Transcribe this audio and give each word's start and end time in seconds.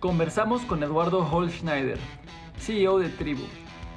Conversamos 0.00 0.60
con 0.62 0.82
Eduardo 0.82 1.26
Holschneider, 1.26 1.98
CEO 2.58 2.98
de 2.98 3.08
Tribu, 3.08 3.44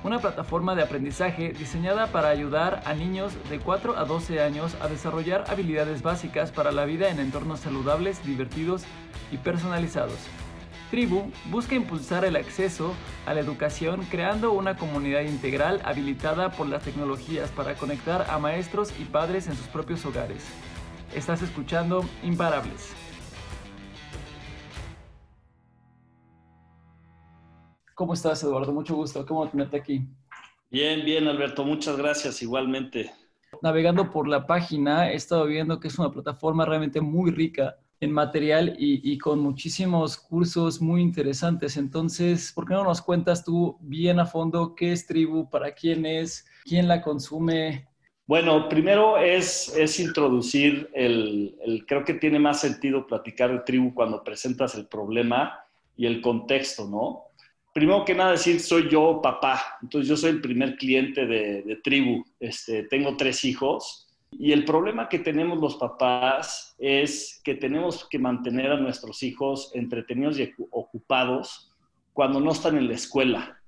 una 0.05 0.19
plataforma 0.19 0.73
de 0.73 0.81
aprendizaje 0.81 1.51
diseñada 1.51 2.07
para 2.07 2.29
ayudar 2.29 2.81
a 2.85 2.93
niños 2.93 3.33
de 3.49 3.59
4 3.59 3.97
a 3.97 4.05
12 4.05 4.39
años 4.39 4.77
a 4.79 4.87
desarrollar 4.87 5.43
habilidades 5.49 6.01
básicas 6.01 6.51
para 6.53 6.71
la 6.71 6.85
vida 6.85 7.09
en 7.09 7.19
entornos 7.19 7.59
saludables, 7.59 8.25
divertidos 8.25 8.83
y 9.29 9.37
personalizados. 9.37 10.17
Tribu 10.89 11.31
busca 11.51 11.75
impulsar 11.75 12.23
el 12.23 12.37
acceso 12.37 12.93
a 13.25 13.33
la 13.33 13.41
educación 13.41 14.07
creando 14.09 14.53
una 14.53 14.77
comunidad 14.77 15.23
integral 15.23 15.81
habilitada 15.83 16.51
por 16.51 16.67
las 16.67 16.83
tecnologías 16.83 17.49
para 17.49 17.75
conectar 17.75 18.25
a 18.29 18.39
maestros 18.39 18.93
y 18.97 19.03
padres 19.03 19.47
en 19.47 19.55
sus 19.57 19.67
propios 19.67 20.05
hogares. 20.05 20.45
Estás 21.13 21.41
escuchando 21.41 22.05
Imparables. 22.23 22.98
¿Cómo 27.99 28.13
estás, 28.13 28.41
Eduardo? 28.43 28.71
Mucho 28.71 28.95
gusto. 28.95 29.25
¿Cómo 29.25 29.45
tenerte 29.49 29.75
aquí? 29.75 30.07
Bien, 30.71 31.03
bien, 31.03 31.27
Alberto. 31.27 31.65
Muchas 31.65 31.97
gracias. 31.97 32.41
Igualmente. 32.41 33.11
Navegando 33.61 34.09
por 34.09 34.25
la 34.25 34.47
página, 34.47 35.11
he 35.11 35.15
estado 35.15 35.45
viendo 35.45 35.81
que 35.81 35.89
es 35.89 35.99
una 35.99 36.09
plataforma 36.09 36.63
realmente 36.63 37.01
muy 37.01 37.29
rica 37.29 37.75
en 37.99 38.13
material 38.13 38.73
y, 38.79 39.17
con 39.17 39.41
muchísimos 39.41 40.15
cursos 40.15 40.79
muy 40.79 41.01
interesantes. 41.01 41.75
Entonces, 41.75 42.53
¿por 42.53 42.65
qué 42.65 42.73
no 42.73 42.85
nos 42.85 43.01
cuentas 43.01 43.43
tú 43.43 43.77
bien 43.81 44.21
a 44.21 44.25
fondo 44.25 44.75
qué 44.75 44.93
es 44.93 45.05
Tribu, 45.05 45.49
para 45.49 45.73
quién 45.73 46.05
es, 46.05 46.47
quién 46.63 46.87
la 46.87 47.01
consume? 47.01 47.85
Bueno, 48.25 48.69
primero 48.69 49.17
es, 49.17 49.75
es 49.75 49.99
introducir 49.99 50.89
el, 50.93 51.57
el, 51.65 51.85
creo 51.85 52.05
que 52.05 52.13
tiene 52.13 52.39
más 52.39 52.61
sentido 52.61 53.05
platicar 53.05 53.51
de 53.51 53.59
Tribu 53.59 53.93
cuando 53.93 54.23
presentas 54.23 54.73
el 54.75 54.87
problema 54.87 55.65
y 55.97 56.05
el 56.05 56.21
contexto, 56.21 56.87
¿no? 56.87 57.28
Primero 57.73 58.03
que 58.03 58.15
nada 58.15 58.31
decir, 58.31 58.59
soy 58.59 58.89
yo 58.89 59.21
papá, 59.21 59.77
entonces 59.81 60.09
yo 60.09 60.17
soy 60.17 60.31
el 60.31 60.41
primer 60.41 60.75
cliente 60.75 61.25
de, 61.25 61.79
Tribu, 61.83 62.23
este, 62.39 62.83
tengo 62.83 63.15
tres 63.15 63.43
hijos 63.45 64.09
y 64.31 64.51
el 64.51 64.65
problema 64.65 65.09
que 65.09 65.19
tenemos 65.19 65.59
los 65.59 65.75
papás 65.75 66.75
es 66.77 67.41
que 67.43 67.55
tenemos 67.55 68.07
que 68.09 68.19
mantener 68.19 68.71
a 68.71 68.79
nuestros 68.79 69.23
hijos 69.23 69.71
entretenidos 69.73 70.39
y 70.39 70.53
ocupados 70.71 71.75
cuando 72.13 72.39
no 72.39 72.51
están 72.51 72.77
en 72.77 72.87
la 72.87 72.93
escuela. 72.93 73.61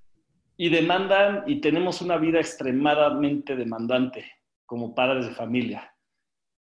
Y 0.58 0.70
demandan, 0.70 1.44
y 1.48 1.60
tenemos 1.62 2.02
una 2.02 2.18
vida 2.18 2.40
extremadamente 2.40 3.56
demandante 3.56 4.32
como 4.66 4.94
padres 4.94 5.26
de 5.26 5.34
familia. 5.34 5.94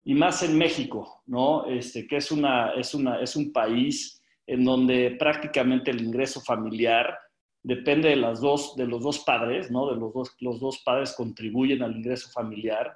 Y 0.04 0.14
más 0.14 0.42
en 0.42 0.56
México, 0.56 1.22
¿no? 1.26 1.66
Este, 1.66 2.06
que 2.06 2.16
es, 2.16 2.32
una, 2.32 2.72
es, 2.72 2.94
una, 2.94 3.20
es 3.20 3.36
un 3.36 3.52
país 3.52 4.22
en 4.46 4.64
donde 4.64 5.16
prácticamente 5.18 5.90
el 5.90 6.00
ingreso 6.00 6.40
familiar 6.40 7.18
depende 7.62 8.08
de, 8.08 8.16
las 8.16 8.40
dos, 8.40 8.76
de 8.76 8.86
los 8.86 9.02
dos 9.02 9.20
padres, 9.20 9.70
¿no? 9.70 9.90
De 9.90 9.96
los 9.96 10.12
dos, 10.12 10.36
los 10.40 10.60
dos 10.60 10.78
padres 10.78 11.12
contribuyen 11.12 11.82
al 11.82 11.96
ingreso 11.96 12.30
familiar 12.30 12.94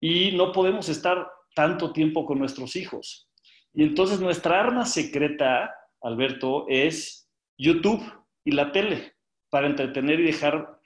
y 0.00 0.32
no 0.32 0.52
podemos 0.52 0.88
estar 0.88 1.30
tanto 1.54 1.92
tiempo 1.92 2.24
con 2.24 2.38
nuestros 2.38 2.76
hijos. 2.76 3.28
Y 3.72 3.82
entonces 3.82 4.20
nuestra 4.20 4.60
arma 4.60 4.84
secreta, 4.84 5.74
Alberto, 6.00 6.66
es 6.68 7.28
YouTube 7.56 8.02
y 8.44 8.52
la 8.52 8.72
tele 8.72 9.14
para 9.48 9.66
entretener 9.66 10.20
y 10.20 10.24
dejar 10.24 10.80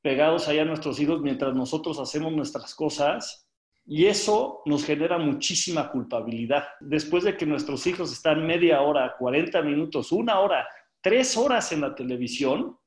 pegados 0.00 0.48
allá 0.48 0.62
a 0.62 0.66
nuestros 0.66 0.98
hijos 1.00 1.20
mientras 1.20 1.54
nosotros 1.54 1.98
hacemos 1.98 2.32
nuestras 2.32 2.74
cosas. 2.74 3.48
Y 3.84 4.06
eso 4.06 4.62
nos 4.64 4.84
genera 4.84 5.18
muchísima 5.18 5.90
culpabilidad. 5.90 6.64
Después 6.80 7.24
de 7.24 7.36
que 7.36 7.46
nuestros 7.46 7.86
hijos 7.86 8.12
están 8.12 8.46
media 8.46 8.80
hora, 8.80 9.16
40 9.18 9.60
minutos, 9.62 10.12
una 10.12 10.38
hora, 10.38 10.66
tres 11.02 11.36
horas 11.36 11.72
en 11.72 11.82
la 11.82 11.94
televisión, 11.94 12.78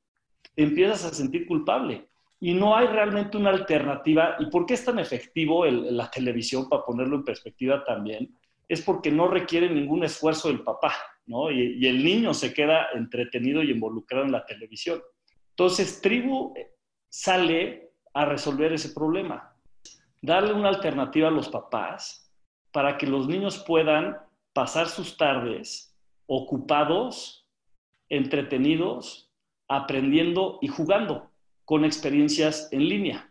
empiezas 0.55 1.05
a 1.05 1.13
sentir 1.13 1.45
culpable 1.45 2.07
y 2.39 2.53
no 2.53 2.75
hay 2.75 2.87
realmente 2.87 3.37
una 3.37 3.51
alternativa. 3.51 4.35
¿Y 4.39 4.47
por 4.47 4.65
qué 4.65 4.73
es 4.73 4.85
tan 4.85 4.99
efectivo 4.99 5.65
la 5.65 6.09
televisión, 6.09 6.67
para 6.67 6.83
ponerlo 6.83 7.17
en 7.17 7.23
perspectiva 7.23 7.83
también? 7.83 8.35
Es 8.67 8.81
porque 8.81 9.11
no 9.11 9.27
requiere 9.27 9.69
ningún 9.69 10.03
esfuerzo 10.03 10.47
del 10.47 10.61
papá, 10.61 10.93
¿no? 11.27 11.51
Y, 11.51 11.77
y 11.77 11.87
el 11.87 12.03
niño 12.03 12.33
se 12.33 12.53
queda 12.53 12.87
entretenido 12.93 13.61
y 13.61 13.71
involucrado 13.71 14.25
en 14.25 14.31
la 14.31 14.45
televisión. 14.45 15.01
Entonces, 15.51 16.01
Tribu 16.01 16.53
sale 17.09 17.91
a 18.13 18.25
resolver 18.25 18.73
ese 18.73 18.89
problema. 18.89 19.55
Darle 20.21 20.53
una 20.53 20.69
alternativa 20.69 21.27
a 21.27 21.31
los 21.31 21.49
papás 21.49 22.33
para 22.71 22.97
que 22.97 23.07
los 23.07 23.27
niños 23.27 23.63
puedan 23.65 24.17
pasar 24.53 24.87
sus 24.87 25.15
tardes 25.17 25.95
ocupados, 26.27 27.44
entretenidos, 28.09 29.31
aprendiendo 29.67 30.59
y 30.61 30.67
jugando 30.67 31.31
con 31.63 31.85
experiencias 31.85 32.69
en 32.71 32.87
línea. 32.87 33.29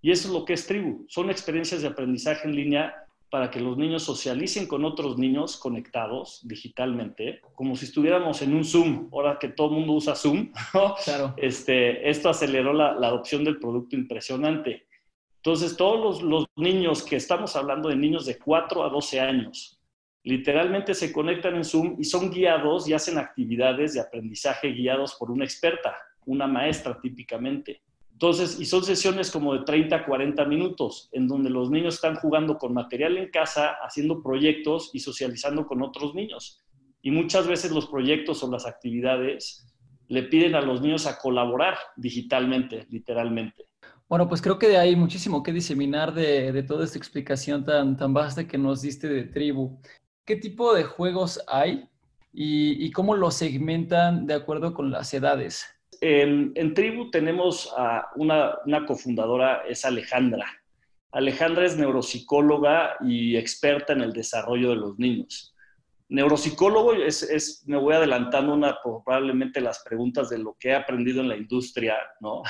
Y 0.00 0.10
eso 0.10 0.28
es 0.28 0.34
lo 0.34 0.44
que 0.44 0.52
es 0.52 0.66
Tribu. 0.66 1.04
Son 1.08 1.30
experiencias 1.30 1.82
de 1.82 1.88
aprendizaje 1.88 2.46
en 2.46 2.54
línea 2.54 2.94
para 3.30 3.50
que 3.50 3.60
los 3.60 3.76
niños 3.76 4.04
socialicen 4.04 4.66
con 4.66 4.84
otros 4.84 5.18
niños 5.18 5.56
conectados 5.56 6.40
digitalmente, 6.44 7.40
como 7.54 7.76
si 7.76 7.84
estuviéramos 7.84 8.40
en 8.40 8.54
un 8.54 8.64
Zoom, 8.64 9.08
ahora 9.12 9.38
que 9.38 9.48
todo 9.48 9.68
el 9.68 9.74
mundo 9.74 9.92
usa 9.94 10.14
Zoom, 10.14 10.50
claro. 11.04 11.34
este, 11.36 12.08
esto 12.08 12.30
aceleró 12.30 12.72
la, 12.72 12.92
adopción 12.92 13.44
del 13.44 13.58
producto 13.58 13.96
impresionante. 13.96 14.86
Entonces, 15.36 15.76
todos 15.76 16.00
los, 16.00 16.22
los, 16.22 16.46
niños 16.56 17.02
que 17.02 17.16
estamos 17.16 17.54
hablando 17.54 17.88
de 17.88 17.96
niños 17.96 18.26
de 18.26 18.38
4 18.38 18.82
a 18.82 18.88
12 18.88 19.20
años, 19.20 19.77
literalmente 20.28 20.94
se 20.94 21.12
conectan 21.12 21.56
en 21.56 21.64
Zoom 21.64 21.96
y 21.98 22.04
son 22.04 22.30
guiados 22.30 22.88
y 22.88 22.92
hacen 22.92 23.18
actividades 23.18 23.94
de 23.94 24.00
aprendizaje 24.00 24.68
guiados 24.68 25.14
por 25.14 25.30
una 25.30 25.44
experta 25.44 25.96
una 26.28 26.46
maestra 26.46 27.00
típicamente. 27.00 27.80
Entonces, 28.12 28.60
y 28.60 28.66
son 28.66 28.84
sesiones 28.84 29.30
como 29.30 29.54
de 29.54 29.64
30, 29.64 30.04
40 30.04 30.44
minutos, 30.44 31.08
en 31.12 31.26
donde 31.26 31.50
los 31.50 31.70
niños 31.70 31.94
están 31.94 32.16
jugando 32.16 32.58
con 32.58 32.74
material 32.74 33.16
en 33.16 33.30
casa, 33.30 33.76
haciendo 33.82 34.22
proyectos 34.22 34.90
y 34.92 35.00
socializando 35.00 35.66
con 35.66 35.82
otros 35.82 36.14
niños. 36.14 36.62
Y 37.00 37.10
muchas 37.10 37.46
veces 37.46 37.70
los 37.70 37.86
proyectos 37.86 38.42
o 38.42 38.50
las 38.50 38.66
actividades 38.66 39.66
le 40.08 40.24
piden 40.24 40.54
a 40.54 40.60
los 40.60 40.82
niños 40.82 41.06
a 41.06 41.18
colaborar 41.18 41.78
digitalmente, 41.96 42.86
literalmente. 42.90 43.66
Bueno, 44.08 44.28
pues 44.28 44.42
creo 44.42 44.58
que 44.58 44.76
hay 44.76 44.96
muchísimo 44.96 45.42
que 45.42 45.52
diseminar 45.52 46.12
de, 46.12 46.62
toda 46.64 46.84
esta 46.84 46.98
explicación 46.98 47.64
tan, 47.64 47.96
tan 47.96 48.12
vasta 48.12 48.46
que 48.46 48.58
nos 48.58 48.82
diste 48.82 49.06
de 49.08 49.24
tribu. 49.24 49.78
¿Qué 50.28 50.36
tipo 50.36 50.74
de 50.74 50.84
juegos 50.84 51.42
hay 51.48 51.88
y, 52.34 52.90
cómo 52.90 53.16
los 53.16 53.32
segmentan 53.32 54.26
de 54.26 54.34
acuerdo 54.34 54.74
con 54.74 54.90
las 54.90 55.14
edades? 55.14 55.64
en, 56.02 56.74
Tribu 56.74 57.10
tenemos 57.10 57.72
a 57.74 58.10
una, 58.14 58.58
cofundadora, 58.86 59.62
es 59.66 59.86
Alejandra. 59.86 60.44
Alejandra 61.12 61.64
es 61.64 61.78
neuropsicóloga 61.78 62.96
y 63.00 63.38
experta 63.38 63.94
en 63.94 64.02
el 64.02 64.12
desarrollo 64.12 64.68
de 64.68 64.76
los 64.76 64.98
niños. 64.98 65.56
Neuropsicólogo 66.10 66.92
es, 66.92 67.64
me 67.66 67.78
voy 67.78 67.94
adelantando 67.94 68.52
una, 68.52 68.76
probablemente 68.82 69.62
las 69.62 69.78
preguntas 69.78 70.28
de 70.28 70.36
lo 70.36 70.58
que 70.60 70.68
he 70.68 70.74
aprendido 70.74 71.22
en 71.22 71.30
la 71.30 71.38
industria, 71.38 71.96
¿no? 72.20 72.42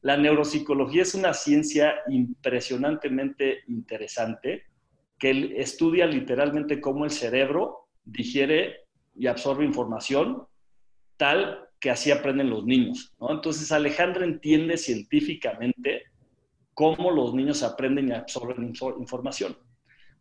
La 0.00 0.16
neuropsicología 0.16 1.02
es 1.02 1.16
una 1.16 1.34
ciencia 1.34 1.92
impresionantemente 2.08 3.64
interesante 3.66 4.62
que 5.18 5.54
estudia 5.60 6.06
literalmente 6.06 6.80
cómo 6.80 7.04
el 7.04 7.10
cerebro 7.10 7.88
digiere 8.04 8.84
y 9.14 9.26
absorbe 9.26 9.64
información 9.64 10.46
tal 11.16 11.66
que 11.80 11.90
así 11.90 12.10
aprenden 12.10 12.50
los 12.50 12.64
niños. 12.64 13.14
¿no? 13.20 13.30
Entonces 13.30 13.72
Alejandra 13.72 14.24
entiende 14.24 14.76
científicamente 14.76 16.04
cómo 16.74 17.10
los 17.10 17.34
niños 17.34 17.62
aprenden 17.62 18.08
y 18.08 18.12
absorben 18.12 18.74
información. 18.98 19.56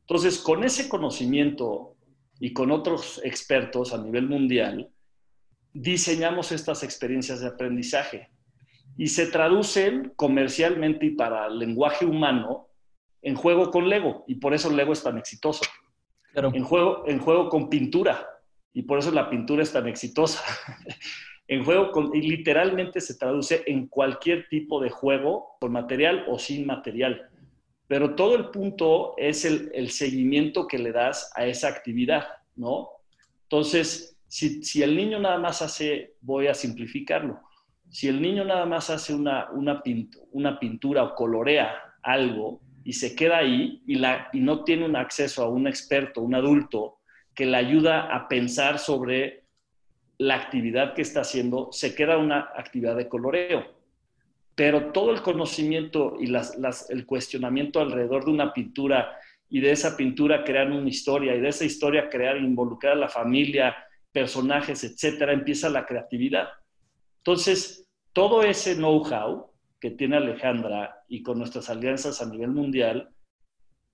Entonces, 0.02 0.38
con 0.38 0.64
ese 0.64 0.88
conocimiento 0.88 1.96
y 2.40 2.54
con 2.54 2.72
otros 2.72 3.20
expertos 3.24 3.94
a 3.94 3.98
nivel 3.98 4.28
mundial, 4.30 4.90
diseñamos 5.74 6.52
estas 6.52 6.84
experiencias 6.84 7.42
de 7.42 7.48
aprendizaje 7.48 8.30
y 8.98 9.08
se 9.08 9.28
traducen 9.28 10.14
comercialmente 10.16 11.08
y 11.08 11.12
para 11.12 11.48
el 11.48 11.60
lenguaje 11.60 12.06
humano 12.06 12.70
en 13.26 13.34
juego 13.34 13.72
con 13.72 13.90
Lego 13.90 14.24
y 14.28 14.36
por 14.36 14.54
eso 14.54 14.70
Lego 14.70 14.94
es 14.94 15.02
tan 15.02 15.18
exitoso. 15.18 15.66
En, 16.36 16.64
juego, 16.64 17.06
en 17.08 17.18
juego 17.18 17.50
con 17.50 17.70
pintura 17.70 18.30
y 18.72 18.84
por 18.84 19.00
eso 19.00 19.12
la 19.12 19.30
pintura 19.30 19.64
es 19.64 19.74
tan 19.74 19.88
exitosa. 19.88 20.44
En 21.48 21.64
juego, 21.64 21.92
con, 21.92 22.10
y 22.16 22.22
literalmente 22.22 23.00
se 23.00 23.20
traduce 23.20 23.62
en 23.68 23.86
cualquier 23.86 24.48
tipo 24.50 24.82
de 24.82 24.90
juego, 24.90 25.58
con 25.60 25.74
material 25.74 26.26
o 26.28 26.40
sin 26.40 26.66
material. 26.66 27.30
Pero 27.86 28.16
todo 28.16 28.36
el 28.36 28.50
punto 28.50 29.14
es 29.16 29.46
el, 29.46 29.92
seguimiento 29.92 30.68
que 30.68 30.80
le 30.80 30.92
das 30.92 31.32
a 31.36 31.46
esa 31.46 31.68
actividad, 31.68 32.26
¿no? 32.56 32.90
Entonces, 33.44 34.18
si, 34.28 34.82
el 34.82 34.96
niño 34.98 35.20
nada 35.20 35.38
más 35.38 35.62
hace, 35.62 36.16
voy 36.20 36.48
a 36.48 36.56
simplificarlo, 36.56 37.40
si 37.92 38.08
el 38.08 38.20
niño 38.20 38.44
nada 38.44 38.66
más 38.66 38.90
hace 38.90 39.14
una, 39.14 39.52
una, 39.52 39.84
una 40.32 40.60
pintura 40.60 41.04
o 41.04 41.14
colorea 41.14 41.76
algo 42.02 42.65
y 42.86 42.94
se 42.94 43.16
queda 43.16 43.40
ahí 43.40 43.82
y, 43.88 43.96
la, 43.96 44.30
y 44.32 44.40
no 44.40 44.64
tiene 44.64 44.86
un 44.86 44.96
acceso 44.96 45.44
a 45.44 45.50
un 45.50 45.68
experto, 45.68 46.22
un 46.22 46.36
adulto, 46.36 47.00
que 47.34 47.48
le 47.48 47.58
ayuda 47.58 48.16
a 48.16 48.28
pensar 48.28 48.78
sobre 48.78 49.44
la 50.20 50.36
actividad 50.36 50.94
que 50.94 51.02
está 51.02 51.22
haciendo, 51.22 51.70
se 51.72 51.96
queda 51.96 52.18
una 52.18 52.52
actividad 52.56 52.96
de 52.96 53.10
coloreo. 53.10 53.66
Pero 54.54 54.94
todo 54.94 55.12
el 55.12 55.22
conocimiento 55.22 56.16
y 56.20 56.32
el 56.90 57.06
cuestionamiento 57.06 57.82
alrededor 57.82 58.24
de 58.24 58.32
una 58.32 58.54
pintura 58.54 59.18
y 59.50 59.60
de 59.60 59.72
esa 59.72 59.98
pintura 59.98 60.44
crear 60.44 60.72
una 60.72 60.88
historia 60.88 61.36
y 61.36 61.42
de 61.42 61.50
esa 61.50 61.66
historia 61.66 62.08
crear, 62.08 62.38
involucrar 62.38 62.94
a 62.94 62.98
la 62.98 63.10
familia, 63.10 63.76
personajes, 64.12 64.84
etcétera, 64.84 65.34
empieza 65.34 65.70
la 65.70 65.86
creatividad. 65.86 66.50
Entonces, 67.18 67.90
todo 68.14 68.44
ese 68.44 68.76
know-how 68.76 69.52
que 69.80 69.92
tiene 69.92 70.18
Alejandra 70.18 71.04
y 71.08 71.22
con 71.22 71.38
nuestras 71.38 71.70
alianzas 71.70 72.22
a 72.22 72.26
nivel 72.26 72.52
mundial, 72.52 73.10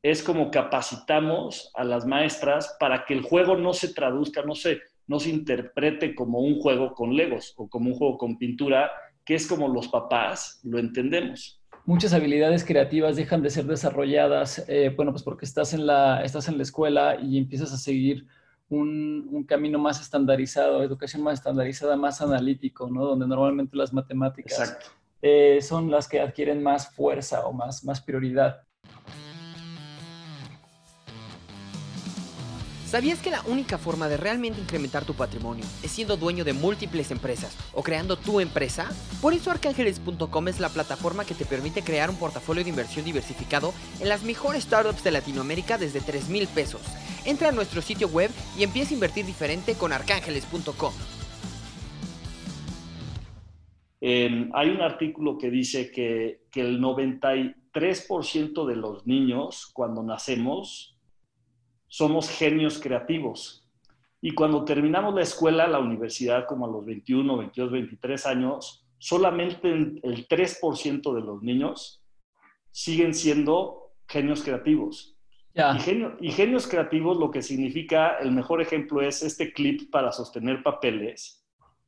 es 0.04 0.24
como 0.24 0.50
capacitamos 0.50 1.72
a 1.76 1.84
las 1.84 2.06
maestras 2.06 2.76
para 2.80 3.06
que 3.06 3.14
el 3.14 3.22
juego 3.22 3.56
no 3.56 3.74
se 3.74 3.94
traduzca, 3.94 4.42
no 4.42 4.56
se, 4.56 4.82
no 5.08 5.20
se 5.20 5.30
interprete 5.30 6.16
como 6.16 6.40
un 6.40 6.60
juego 6.60 6.94
con 6.94 7.16
legos 7.16 7.54
o 7.58 7.68
como 7.70 7.90
un 7.92 7.96
juego 7.96 8.18
con 8.18 8.38
pintura, 8.38 8.92
que 9.24 9.36
es 9.36 9.48
como 9.48 9.68
los 9.68 9.88
papás 9.90 10.60
lo 10.64 10.80
entendemos. 10.80 11.62
Muchas 11.86 12.14
habilidades 12.14 12.64
creativas 12.64 13.16
dejan 13.16 13.42
de 13.42 13.50
ser 13.50 13.66
desarrolladas, 13.66 14.66
eh, 14.68 14.94
bueno, 14.96 15.12
pues 15.12 15.24
porque 15.24 15.46
estás 15.46 15.74
en, 15.74 15.86
la, 15.86 16.24
estás 16.24 16.48
en 16.48 16.58
la 16.58 16.64
escuela 16.64 17.18
y 17.22 17.38
empiezas 17.38 17.74
a 17.74 17.78
seguir 17.78 18.28
un, 18.70 19.46
camino 19.48 19.80
más 19.80 20.00
estandarizado, 20.00 20.82
educación 20.84 21.24
más 21.24 21.36
estandarizada, 21.36 21.96
más 21.96 22.22
analítico, 22.22 22.90
¿no? 22.90 23.06
Donde 23.06 23.28
normalmente 23.28 23.76
las 23.76 23.92
matemáticas 23.92 24.78
eh, 25.22 25.60
son 25.62 25.92
las 25.92 26.08
que 26.08 26.20
adquieren 26.20 26.62
más 26.64 26.94
fuerza 26.94 27.46
o 27.46 27.54
más, 27.54 27.84
más 27.84 28.02
prioridad. 28.02 28.62
¿Sabías 32.92 33.20
que 33.20 33.32
la 33.32 33.42
única 33.44 33.78
forma 33.78 34.10
de 34.10 34.18
realmente 34.18 34.60
incrementar 34.60 35.06
tu 35.06 35.14
patrimonio 35.14 35.64
es 35.82 35.92
siendo 35.92 36.18
dueño 36.18 36.44
de 36.44 36.52
múltiples 36.52 37.10
empresas 37.12 37.56
o 37.72 37.84
creando 37.84 38.18
tu 38.18 38.42
empresa? 38.42 38.92
Por 39.22 39.34
eso 39.34 39.50
arcángeles.com 39.50 40.48
es 40.50 40.60
la 40.60 40.68
plataforma 40.68 41.24
que 41.24 41.34
te 41.34 41.46
permite 41.46 41.84
crear 41.84 42.10
un 42.10 42.18
portafolio 42.18 42.66
de 42.66 42.70
inversión 42.70 43.06
diversificado 43.06 43.74
en 44.02 44.10
las 44.10 44.24
mejores 44.24 44.66
startups 44.66 45.06
de 45.06 45.12
Latinoamérica 45.12 45.78
desde 45.78 46.02
3 46.02 46.28
mil 46.28 46.50
pesos. 46.50 46.82
Entra 47.24 47.48
a 47.48 47.54
nuestro 47.54 47.82
sitio 47.82 48.10
web 48.10 48.30
y 48.58 48.64
empieza 48.64 48.92
a 48.92 48.96
invertir 48.96 49.26
diferente 49.26 49.76
con 49.76 49.94
arcángeles.com. 49.94 50.92
hay 54.02 54.70
un 54.70 54.82
artículo 54.82 55.38
que 55.38 55.52
dice 55.52 55.92
que, 55.92 56.46
que 56.52 56.62
el 56.62 56.82
93% 56.82 58.66
de 58.66 58.76
los 58.76 59.06
niños 59.06 59.70
cuando 59.74 60.02
nacemos 60.02 60.98
somos 61.88 62.30
genios 62.30 62.80
creativos. 62.80 63.70
Y 64.22 64.34
cuando 64.34 64.64
terminamos 64.64 65.14
la 65.14 65.24
escuela, 65.24 65.68
la 65.68 65.80
universidad, 65.80 66.46
como 66.48 66.66
a 66.66 66.70
los 66.70 66.86
21, 66.86 67.38
22, 67.38 67.72
23 67.72 68.26
años, 68.28 68.88
solamente 68.98 69.72
el 69.72 70.28
3% 70.28 71.14
de 71.14 71.22
los 71.22 71.42
niños 71.42 72.04
siguen 72.72 73.14
siendo 73.14 73.94
genios 74.08 74.44
creativos. 74.44 75.18
Y, 75.54 76.28
y, 76.28 76.32
genios 76.32 76.66
creativos 76.66 77.18
lo 77.18 77.30
que 77.30 77.42
significa, 77.42 78.18
el 78.20 78.32
mejor 78.32 78.62
ejemplo 78.62 79.02
es 79.02 79.22
este 79.22 79.52
clip 79.52 79.92
para 79.92 80.12
sostener 80.12 80.64
papeles. 80.64 81.41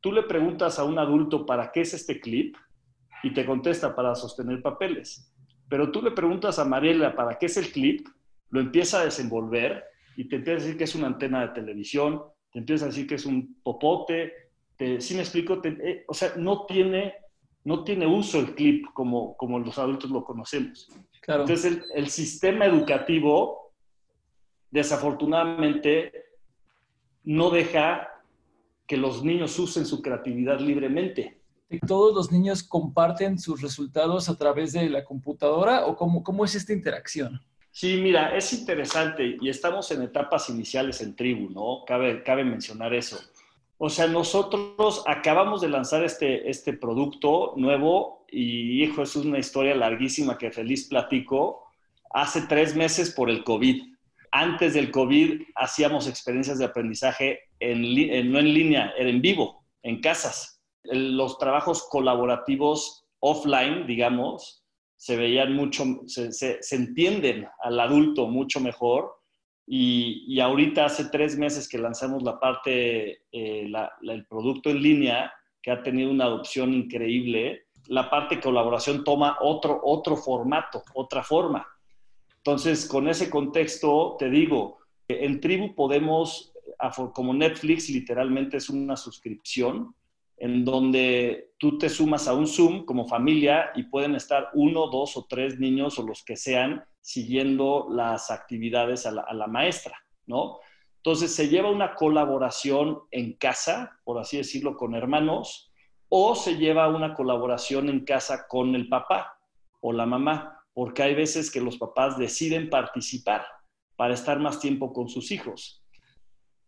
Tú 0.03 0.11
le 0.11 0.23
preguntas 0.23 0.79
a 0.79 0.83
un 0.83 0.99
adulto 0.99 1.45
para 1.45 1.71
qué 1.71 1.79
es 1.79 1.93
este 1.93 2.19
clip 2.19 2.57
y 3.23 3.33
te 3.33 3.45
contesta 3.45 3.95
para 3.95 4.13
sostener 4.15 4.61
papeles. 4.61 5.33
Pero 5.69 5.93
tú 5.93 6.01
le 6.01 6.11
preguntas 6.11 6.59
a 6.59 6.65
Mariela 6.65 7.15
para 7.15 7.39
qué 7.39 7.45
es 7.45 7.55
el 7.55 7.71
clip, 7.71 8.05
lo 8.49 8.59
empieza 8.59 8.99
a 8.99 9.05
desenvolver 9.05 9.81
y 10.17 10.27
te 10.27 10.35
empieza 10.35 10.57
a 10.57 10.61
decir 10.61 10.77
que 10.77 10.83
es 10.83 10.95
una 10.95 11.07
antena 11.07 11.47
de 11.47 11.53
televisión, 11.53 12.21
te 12.51 12.59
empieza 12.59 12.83
a 12.83 12.87
decir 12.89 13.07
que 13.07 13.15
es 13.15 13.25
un 13.25 13.61
popote, 13.63 14.33
te, 14.75 14.99
¿sí 14.99 15.13
me 15.15 15.21
explico? 15.21 15.61
Eh, 15.63 16.03
o 16.05 16.13
sea, 16.13 16.33
no 16.35 16.65
tiene, 16.65 17.13
no 17.63 17.85
tiene 17.85 18.05
uso 18.05 18.41
el 18.41 18.55
clip 18.55 18.87
como, 18.93 19.37
como 19.37 19.57
los 19.57 19.79
adultos 19.79 20.11
lo 20.11 20.25
conocemos. 20.25 20.89
Entonces, 21.25 21.63
el, 21.63 21.81
el 21.95 22.09
sistema 22.09 22.65
educativo, 22.65 23.71
desafortunadamente, 24.69 26.11
no 27.23 27.49
deja 27.51 28.09
que 28.93 28.97
los 28.97 29.23
niños 29.23 29.57
usen 29.57 29.87
su 29.87 30.03
creatividad 30.03 30.59
libremente. 30.59 31.41
¿Todos 31.87 32.13
los 32.13 32.31
niños 32.31 32.61
comparten 32.61 33.39
sus 33.39 33.59
resultados 33.59 34.29
a 34.29 34.37
través 34.37 34.73
de 34.73 34.87
la 34.87 35.03
computadora 35.03 35.87
o 35.87 35.95
cómo, 35.95 36.21
cómo 36.21 36.45
es 36.45 36.53
esta 36.53 36.73
interacción? 36.73 37.41
Sí, 37.71 37.97
mira, 37.99 38.37
es 38.37 38.53
interesante 38.53 39.37
y 39.41 39.49
estamos 39.49 39.89
en 39.89 40.03
etapas 40.03 40.47
iniciales 40.49 41.01
en 41.01 41.15
Tribu, 41.15 41.49
¿no? 41.49 41.83
Cabe, 41.87 42.21
cabe 42.21 42.43
mencionar 42.43 42.93
eso. 42.93 43.17
O 43.79 43.89
sea, 43.89 44.05
nosotros 44.05 45.03
acabamos 45.07 45.61
de 45.61 45.69
lanzar 45.69 46.03
este, 46.03 46.47
este 46.47 46.73
producto 46.73 47.53
nuevo 47.57 48.27
y, 48.29 48.83
hijo, 48.83 49.01
es 49.01 49.15
una 49.15 49.39
historia 49.39 49.73
larguísima 49.73 50.37
que 50.37 50.51
feliz 50.51 50.87
platico. 50.87 51.63
Hace 52.11 52.41
tres 52.41 52.75
meses 52.75 53.09
por 53.09 53.31
el 53.31 53.43
COVID. 53.43 53.91
Antes 54.35 54.75
del 54.75 54.91
COVID 54.91 55.41
hacíamos 55.55 56.07
experiencias 56.07 56.59
de 56.59 56.65
aprendizaje 56.65 57.39
en, 57.71 58.31
no 58.31 58.39
en 58.39 58.53
línea, 58.53 58.93
era 58.97 59.09
en 59.09 59.21
vivo, 59.21 59.65
en 59.83 60.01
casas. 60.01 60.61
Los 60.83 61.37
trabajos 61.37 61.87
colaborativos 61.89 63.05
offline, 63.19 63.87
digamos, 63.87 64.63
se 64.95 65.15
veían 65.15 65.53
mucho, 65.53 65.83
se, 66.07 66.59
entienden 66.71 67.47
al 67.61 67.79
adulto 67.79 68.27
mucho 68.27 68.59
mejor. 68.59 69.13
Y, 69.65 70.25
y, 70.27 70.41
ahorita 70.41 70.85
hace 70.85 71.05
tres 71.05 71.37
meses 71.37 71.69
que 71.69 71.77
lanzamos 71.77 72.21
la 72.21 72.37
parte, 72.37 73.21
eh, 73.31 73.71
el 74.01 74.25
producto 74.27 74.69
en 74.69 74.81
línea, 74.81 75.33
que 75.61 75.71
ha 75.71 75.81
tenido 75.81 76.11
una 76.11 76.25
adopción 76.25 76.73
increíble, 76.73 77.63
la 77.87 78.09
parte 78.09 78.39
colaboración 78.39 79.03
toma 79.03 79.37
otro, 79.41 79.79
otro 79.83 80.15
formato, 80.15 80.83
otra 80.93 81.23
forma. 81.23 81.67
Entonces, 82.37 82.85
con 82.87 83.07
ese 83.07 83.29
contexto, 83.29 84.15
te 84.19 84.29
digo, 84.29 84.79
en 85.07 85.39
Tribu 85.39 85.75
podemos, 85.75 86.52
como 87.13 87.33
Netflix 87.33 87.89
literalmente 87.89 88.57
es 88.57 88.69
una 88.69 88.95
suscripción, 88.95 89.95
en 90.37 90.65
donde 90.65 91.53
tú 91.57 91.77
te 91.77 91.89
sumas 91.89 92.27
a 92.27 92.33
un 92.33 92.47
Zoom 92.47 92.85
como 92.85 93.07
familia 93.07 93.71
y 93.75 93.83
pueden 93.83 94.15
estar 94.15 94.49
uno, 94.53 94.87
dos 94.87 95.15
o 95.15 95.25
tres 95.25 95.59
niños 95.59 95.97
o 95.99 96.03
los 96.03 96.23
que 96.23 96.35
sean 96.35 96.83
siguiendo 96.99 97.87
las 97.89 98.31
actividades 98.31 99.05
a 99.05 99.11
la, 99.11 99.47
maestra, 99.47 99.97
¿no? 100.25 100.59
Entonces 100.97 101.35
se 101.35 101.49
lleva 101.49 101.69
una 101.69 101.95
colaboración 101.95 103.01
en 103.11 103.33
casa, 103.33 103.99
por 104.03 104.19
así 104.19 104.37
decirlo, 104.37 104.77
con 104.77 104.95
hermanos, 104.95 105.71
o 106.09 106.35
se 106.35 106.57
lleva 106.57 106.87
una 106.87 107.13
colaboración 107.13 107.89
en 107.89 108.05
casa 108.05 108.47
con 108.47 108.73
el 108.75 108.87
papá 108.87 109.37
o 109.81 109.91
la 109.91 110.05
mamá, 110.05 110.65
porque 110.73 111.03
hay 111.03 111.13
veces 111.13 111.51
que 111.51 111.61
los 111.61 111.77
papás 111.77 112.17
deciden 112.17 112.69
participar 112.69 113.45
para 113.95 114.13
estar 114.13 114.39
más 114.39 114.59
tiempo 114.59 114.93
con 114.93 115.09
sus 115.09 115.31
hijos. 115.31 115.82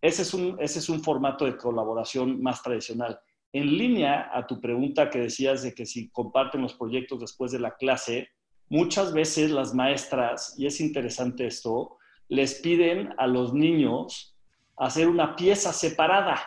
Ese 0.05 0.21
es 0.21 0.35
un, 0.35 0.55
ese 0.59 0.77
es 0.77 0.87
un 0.87 1.01
formato 1.01 1.45
de 1.45 1.57
colaboración 1.57 2.39
más 2.39 2.61
tradicional. 2.61 3.19
En 3.51 3.75
línea 3.75 4.29
a 4.31 4.45
tu 4.45 4.61
pregunta 4.61 5.09
que 5.09 5.17
decías 5.17 5.63
de 5.63 5.73
que 5.73 5.87
si 5.87 6.11
comparten 6.11 6.61
los 6.61 6.75
proyectos 6.75 7.21
después 7.21 7.51
de 7.51 7.57
la 7.57 7.75
clase, 7.75 8.29
muchas 8.69 9.13
veces 9.13 9.49
las 9.49 9.73
maestras, 9.73 10.53
y 10.59 10.67
es 10.67 10.79
interesante 10.79 11.47
esto, 11.47 11.97
les 12.27 12.53
piden 12.61 13.15
a 13.17 13.25
los 13.25 13.55
niños 13.55 14.37
hacer 14.77 15.07
una 15.07 15.35
pieza 15.35 15.73
separada. 15.73 16.39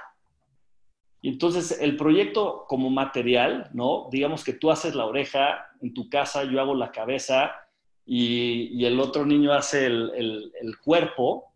Y 1.20 1.30
entonces 1.30 1.80
el 1.80 1.96
proyecto 1.96 2.64
como 2.68 2.90
material, 2.90 3.70
¿no? 3.74 4.08
Digamos 4.12 4.44
que 4.44 4.52
tú 4.52 4.70
haces 4.70 4.94
la 4.94 5.06
oreja 5.06 5.66
en 5.82 5.92
tu 5.94 6.08
casa, 6.08 6.44
yo 6.44 6.60
hago 6.60 6.76
la 6.76 6.92
cabeza 6.92 7.56
y, 8.06 8.84
el 8.84 9.00
otro 9.00 9.26
niño 9.26 9.52
hace 9.52 9.86
el, 9.86 10.52
el 10.60 10.78
cuerpo, 10.78 11.47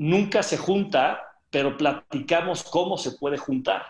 nunca 0.00 0.42
se 0.42 0.56
junta, 0.56 1.20
pero 1.50 1.76
platicamos 1.76 2.64
cómo 2.64 2.96
se 2.96 3.12
puede 3.12 3.36
juntar. 3.36 3.82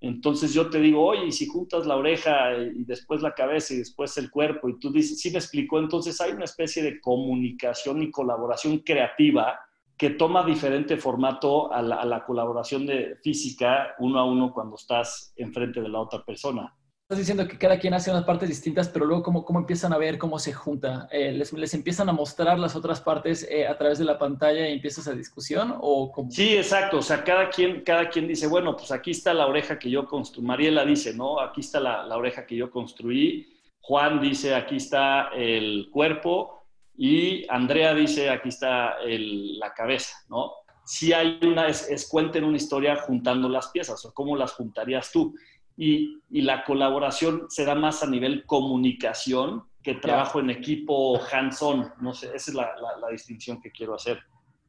Entonces 0.00 0.54
yo 0.54 0.70
te 0.70 0.80
digo, 0.80 1.04
oye, 1.04 1.26
y 1.26 1.32
si 1.32 1.46
juntas 1.46 1.86
la 1.86 1.96
oreja 1.96 2.56
y 2.56 2.84
después 2.84 3.20
la 3.20 3.34
cabeza 3.34 3.74
y 3.74 3.78
después 3.78 4.16
el 4.16 4.30
cuerpo, 4.30 4.70
y 4.70 4.78
tú 4.78 4.90
dices, 4.90 5.20
sí 5.20 5.30
me 5.30 5.38
explicó, 5.38 5.78
entonces 5.78 6.18
hay 6.22 6.32
una 6.32 6.46
especie 6.46 6.82
de 6.82 6.98
comunicación 6.98 8.02
y 8.02 8.10
colaboración 8.10 8.78
creativa 8.78 9.60
que 9.98 10.10
toma 10.10 10.46
diferente 10.46 10.96
formato 10.96 11.70
a 11.70 11.82
la, 11.82 11.96
a 11.96 12.06
la 12.06 12.24
colaboración 12.24 12.86
de 12.86 13.16
física 13.22 13.94
uno 13.98 14.18
a 14.18 14.24
uno 14.24 14.50
cuando 14.50 14.76
estás 14.76 15.34
enfrente 15.36 15.82
de 15.82 15.90
la 15.90 16.00
otra 16.00 16.24
persona. 16.24 16.74
Estás 17.04 17.18
diciendo 17.18 17.46
que 17.46 17.58
cada 17.58 17.78
quien 17.78 17.92
hace 17.92 18.10
unas 18.10 18.24
partes 18.24 18.48
distintas, 18.48 18.88
pero 18.88 19.04
luego 19.04 19.22
cómo, 19.22 19.44
cómo 19.44 19.58
empiezan 19.58 19.92
a 19.92 19.98
ver 19.98 20.16
cómo 20.16 20.38
se 20.38 20.54
junta. 20.54 21.06
Eh, 21.12 21.32
les, 21.32 21.52
les, 21.52 21.74
empiezan 21.74 22.08
a 22.08 22.14
mostrar 22.14 22.58
las 22.58 22.74
otras 22.76 23.02
partes 23.02 23.46
eh, 23.50 23.66
a 23.66 23.76
través 23.76 23.98
de 23.98 24.06
la 24.06 24.18
pantalla 24.18 24.66
y 24.66 24.72
empieza 24.72 25.02
esa 25.02 25.12
discusión? 25.12 25.76
¿o 25.82 26.10
cómo? 26.10 26.30
Sí, 26.30 26.56
exacto. 26.56 26.96
O 26.96 27.02
sea, 27.02 27.22
cada 27.22 27.50
quien, 27.50 27.82
cada 27.82 28.08
quien 28.08 28.26
dice, 28.26 28.46
bueno, 28.46 28.74
pues 28.74 28.90
aquí 28.90 29.10
está 29.10 29.34
la 29.34 29.46
oreja 29.46 29.78
que 29.78 29.90
yo 29.90 30.06
construí. 30.06 30.46
Mariela 30.46 30.86
dice, 30.86 31.12
¿no? 31.12 31.40
Aquí 31.40 31.60
está 31.60 31.78
la, 31.78 32.04
la 32.04 32.16
oreja 32.16 32.46
que 32.46 32.56
yo 32.56 32.70
construí. 32.70 33.54
Juan 33.82 34.22
dice, 34.22 34.54
aquí 34.54 34.76
está 34.76 35.28
el 35.36 35.90
cuerpo. 35.92 36.62
Y 36.96 37.44
Andrea 37.50 37.92
dice, 37.92 38.30
aquí 38.30 38.48
está 38.48 38.94
la 39.04 39.74
cabeza, 39.74 40.16
¿no? 40.30 40.52
si 40.84 41.12
hay 41.12 41.40
una, 41.42 41.66
es, 41.66 41.88
es 41.88 42.06
cuenten 42.06 42.44
una 42.44 42.56
historia 42.56 42.96
juntando 42.96 43.48
las 43.48 43.68
piezas 43.68 44.04
o 44.04 44.12
cómo 44.12 44.36
las 44.36 44.52
juntarías 44.52 45.10
tú. 45.10 45.34
Y, 45.76 46.20
y 46.30 46.42
la 46.42 46.64
colaboración 46.64 47.46
se 47.48 47.64
da 47.64 47.74
más 47.74 48.02
a 48.02 48.06
nivel 48.06 48.44
comunicación 48.46 49.64
que 49.84 49.94
trabajo 49.94 50.40
en 50.40 50.50
equipo 50.50 51.20
hands-on. 51.30 51.92
No 52.00 52.14
sé, 52.14 52.28
esa 52.34 52.50
es 52.50 52.54
la, 52.54 52.70
la, 53.00 53.08
distinción 53.10 53.60
que 53.60 53.70
quiero 53.70 53.94
hacer. 53.94 54.18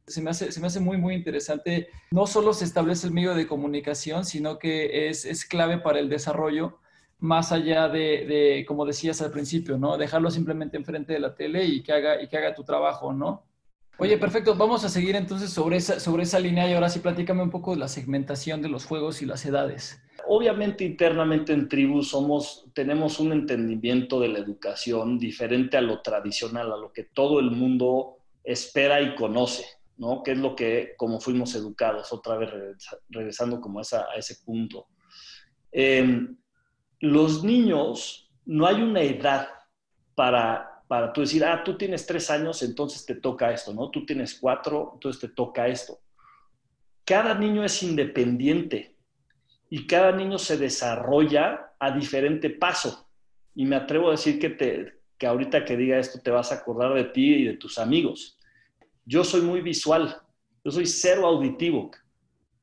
Se 0.06 0.20
me, 0.20 0.30
hace, 0.30 0.52
se 0.52 0.60
me 0.60 0.66
hace 0.66 0.78
muy, 0.78 0.98
muy 0.98 1.14
interesante. 1.14 1.88
No 2.10 2.26
solo 2.26 2.52
se 2.52 2.64
establece 2.64 3.06
el 3.06 3.14
medio 3.14 3.34
de 3.34 3.46
comunicación, 3.46 4.24
sino 4.24 4.58
que 4.58 5.08
es, 5.08 5.24
es 5.24 5.44
clave 5.44 5.78
para 5.78 5.98
el 5.98 6.08
desarrollo, 6.08 6.78
más 7.18 7.50
allá 7.50 7.88
de, 7.88 8.26
de, 8.26 8.64
como 8.68 8.84
decías 8.84 9.22
al 9.22 9.32
principio, 9.32 9.78
¿no? 9.78 9.96
Dejarlo 9.96 10.30
simplemente 10.30 10.76
enfrente 10.76 11.14
de 11.14 11.20
la 11.20 11.34
tele 11.34 11.64
y 11.64 11.82
que 11.82 11.92
haga, 11.92 12.22
y 12.22 12.28
que 12.28 12.36
haga 12.36 12.54
tu 12.54 12.62
trabajo, 12.62 13.12
¿no? 13.12 13.46
Oye, 13.98 14.18
perfecto. 14.18 14.54
Vamos 14.54 14.84
a 14.84 14.90
seguir 14.90 15.16
entonces 15.16 15.50
sobre 15.50 15.78
esa, 15.78 15.98
sobre 15.98 16.24
esa 16.24 16.38
línea 16.38 16.68
y 16.68 16.74
ahora 16.74 16.90
sí 16.90 16.98
platícame 17.00 17.42
un 17.42 17.50
poco 17.50 17.72
de 17.72 17.78
la 17.78 17.88
segmentación 17.88 18.60
de 18.60 18.68
los 18.68 18.84
juegos 18.84 19.22
y 19.22 19.26
las 19.26 19.46
edades. 19.46 20.02
Obviamente 20.28 20.84
internamente 20.84 21.52
en 21.52 21.68
Tribu 21.68 22.02
somos, 22.02 22.66
tenemos 22.74 23.20
un 23.20 23.32
entendimiento 23.32 24.20
de 24.20 24.28
la 24.28 24.38
educación 24.38 25.18
diferente 25.18 25.76
a 25.76 25.80
lo 25.80 26.02
tradicional, 26.02 26.72
a 26.72 26.76
lo 26.76 26.92
que 26.92 27.04
todo 27.04 27.40
el 27.40 27.50
mundo 27.50 28.18
espera 28.42 29.00
y 29.00 29.14
conoce, 29.14 29.64
¿no? 29.96 30.22
Que 30.22 30.32
es 30.32 30.38
lo 30.38 30.54
que, 30.54 30.94
como 30.96 31.20
fuimos 31.20 31.54
educados, 31.54 32.12
otra 32.12 32.36
vez 32.36 32.50
regresando 33.08 33.60
como 33.60 33.80
a 33.80 34.16
ese 34.16 34.36
punto. 34.44 34.86
Em, 35.72 36.36
los 37.00 37.44
niños, 37.44 38.30
no 38.44 38.66
hay 38.66 38.82
una 38.82 39.02
edad 39.02 39.48
para 40.14 40.76
para 40.88 41.12
tú 41.12 41.20
decir, 41.20 41.44
ah, 41.44 41.62
tú 41.64 41.76
tienes 41.76 42.06
tres 42.06 42.30
años, 42.30 42.62
entonces 42.62 43.04
te 43.04 43.16
toca 43.16 43.52
esto, 43.52 43.74
¿no? 43.74 43.90
Tú 43.90 44.06
tienes 44.06 44.38
cuatro, 44.38 44.92
entonces 44.94 45.20
te 45.20 45.28
toca 45.28 45.66
esto. 45.66 45.98
Cada 47.04 47.34
niño 47.34 47.64
es 47.64 47.82
independiente 47.82 48.95
y 49.68 49.86
cada 49.86 50.12
niño 50.12 50.38
se 50.38 50.56
desarrolla 50.56 51.72
a 51.78 51.90
diferente 51.90 52.50
paso. 52.50 53.08
Y 53.54 53.64
me 53.64 53.76
atrevo 53.76 54.08
a 54.08 54.12
decir 54.12 54.38
que, 54.38 54.50
te, 54.50 55.00
que 55.18 55.26
ahorita 55.26 55.64
que 55.64 55.76
diga 55.76 55.98
esto 55.98 56.20
te 56.20 56.30
vas 56.30 56.52
a 56.52 56.56
acordar 56.56 56.94
de 56.94 57.04
ti 57.04 57.34
y 57.34 57.44
de 57.44 57.56
tus 57.56 57.78
amigos. 57.78 58.38
Yo 59.04 59.24
soy 59.24 59.40
muy 59.42 59.60
visual, 59.60 60.16
yo 60.64 60.70
soy 60.70 60.86
cero 60.86 61.26
auditivo, 61.26 61.90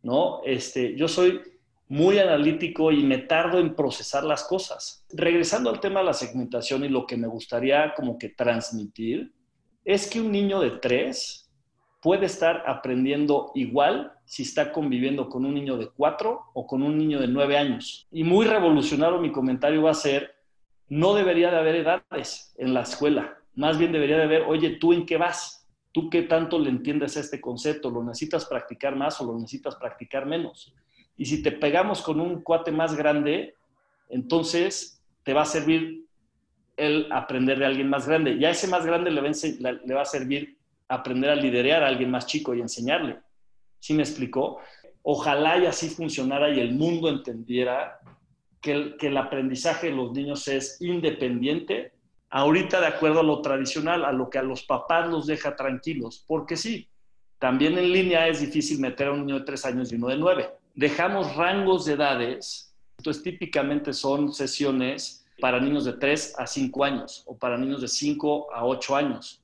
¿no? 0.02 0.42
Este, 0.44 0.96
yo 0.96 1.08
soy 1.08 1.42
muy 1.88 2.20
analítico 2.20 2.92
y 2.92 3.04
me 3.04 3.20
tardo 3.20 3.60
en 3.60 3.76
procesar 3.76 4.24
las 4.24 4.44
cosas. 4.44 5.06
Regresando 5.12 5.70
al 5.70 5.80
tema 5.80 6.00
de 6.00 6.08
la 6.08 6.14
segmentación 6.14 6.84
y 6.84 6.90
lo 6.90 7.06
que 7.06 7.18
me 7.18 7.28
gustaría 7.28 7.94
como 7.96 8.18
que 8.18 8.30
transmitir, 8.30 9.34
es 9.86 10.10
que 10.10 10.22
un 10.22 10.32
niño 10.32 10.60
de 10.62 10.72
tres 10.72 11.52
puede 12.02 12.26
estar 12.26 12.64
aprendiendo 12.68 13.52
igual 13.56 14.13
si 14.26 14.44
está 14.44 14.72
conviviendo 14.72 15.30
con 15.30 15.46
un 15.46 15.54
niño 15.54 15.78
de 15.78 15.90
cuatro 15.90 16.46
o 16.54 16.66
con 16.66 16.84
un 16.84 16.98
niño 16.98 17.20
de 17.20 17.28
nueve 17.28 17.58
años. 17.58 18.08
Y 18.12 18.24
muy 18.24 18.46
revolucionario 18.46 19.20
mi 19.20 19.32
comentario 19.32 19.84
va 19.84 19.92
a 19.92 19.96
ser, 19.96 20.36
no 20.90 21.14
debería 21.14 21.52
de 21.52 21.58
haber 21.58 21.76
edades 21.76 22.54
en 22.58 22.74
la 22.74 22.82
escuela, 22.82 23.38
más 23.56 23.78
bien 23.78 23.92
debería 23.92 24.18
de 24.18 24.24
haber, 24.24 24.42
oye, 24.44 24.72
¿tú 24.72 24.94
en 24.94 25.06
qué 25.06 25.18
vas? 25.18 25.68
¿Tú 25.92 26.10
qué 26.10 26.24
tanto 26.24 26.58
le 26.58 26.70
entiendes 26.70 27.18
a 27.18 27.20
este 27.20 27.40
concepto? 27.40 27.92
¿Lo 27.92 28.04
necesitas 28.04 28.46
practicar 28.46 28.96
más 28.96 29.22
o 29.22 29.26
lo 29.26 29.38
necesitas 29.38 29.76
practicar 29.76 30.26
menos? 30.26 30.74
Y 31.16 31.26
si 31.26 31.44
te 31.44 31.52
pegamos 31.52 32.02
con 32.02 32.20
un 32.20 32.42
cuate 32.42 32.72
más 32.72 32.96
grande, 32.96 33.54
entonces 34.10 35.02
te 35.24 35.34
va 35.34 35.44
a 35.44 35.46
servir 35.46 36.06
el 36.78 37.12
aprender 37.12 37.60
de 37.60 37.66
alguien 37.66 37.90
más 37.90 38.08
grande. 38.08 38.34
Y 38.34 38.46
a 38.46 38.50
ese 38.50 38.68
más 38.68 38.86
grande 38.86 39.12
le 39.12 39.22
va 39.22 40.02
a, 40.02 40.06
servir 40.06 40.58
aprender 40.88 41.30
a 41.30 41.36
liderar 41.36 41.84
a 41.84 41.88
alguien 41.88 42.10
más 42.10 42.26
chico 42.26 42.56
y 42.56 42.62
enseñarle. 42.62 43.20
¿Sí 43.84 43.94
me 43.94 44.04
explicó? 44.04 44.60
Ojalá 45.02 45.58
y 45.58 45.66
así 45.66 45.90
funcionara 45.90 46.50
y 46.50 46.62
el 46.62 46.74
mundo 46.74 47.10
entendiera 47.10 48.00
que 48.62 48.72
el, 48.72 48.98
que 48.98 49.08
el 49.08 49.18
aprendizaje 49.18 49.88
de 49.88 49.96
los 49.98 50.14
niños 50.14 50.48
es 50.48 50.82
independiente, 50.82 51.92
ahorita 52.30 52.80
de 52.80 52.88
acuerdo 52.88 53.20
a 53.20 53.24
lo 53.24 53.42
tradicional, 53.42 54.06
a 54.06 54.14
lo 54.14 54.30
que 54.30 54.38
a 54.38 54.44
los 54.44 54.64
papás 54.64 55.10
los 55.10 55.28
deja 55.28 55.58
tranquilos, 55.58 56.24
porque 56.26 56.56
sí, 56.56 56.88
también 57.40 57.78
en 57.78 57.92
línea 57.92 58.30
es 58.30 58.40
difícil 58.40 58.80
meter 58.80 59.08
a 59.08 59.12
un 59.12 59.26
niño 59.26 59.40
de 59.40 59.46
tres 59.46 59.66
años 59.66 59.92
y 59.92 59.96
uno 59.96 60.08
de 60.08 60.18
nueve 60.18 60.50
dejamos 60.74 61.36
rangos 61.36 61.86
de 61.86 61.94
edades, 61.94 62.74
entonces 62.98 63.22
típicamente 63.22 63.92
son 63.94 64.34
sesiones 64.34 65.26
para 65.40 65.60
niños 65.60 65.86
de 65.86 65.94
3 65.94 66.36
a 66.38 66.48
5 66.48 66.84
años 66.84 67.24
o 67.26 67.38
para 67.38 67.58
niños 67.58 67.82
de 67.82 67.88
5 67.88 68.54
a 68.54 68.66
8 68.66 68.96
años. 68.96 69.43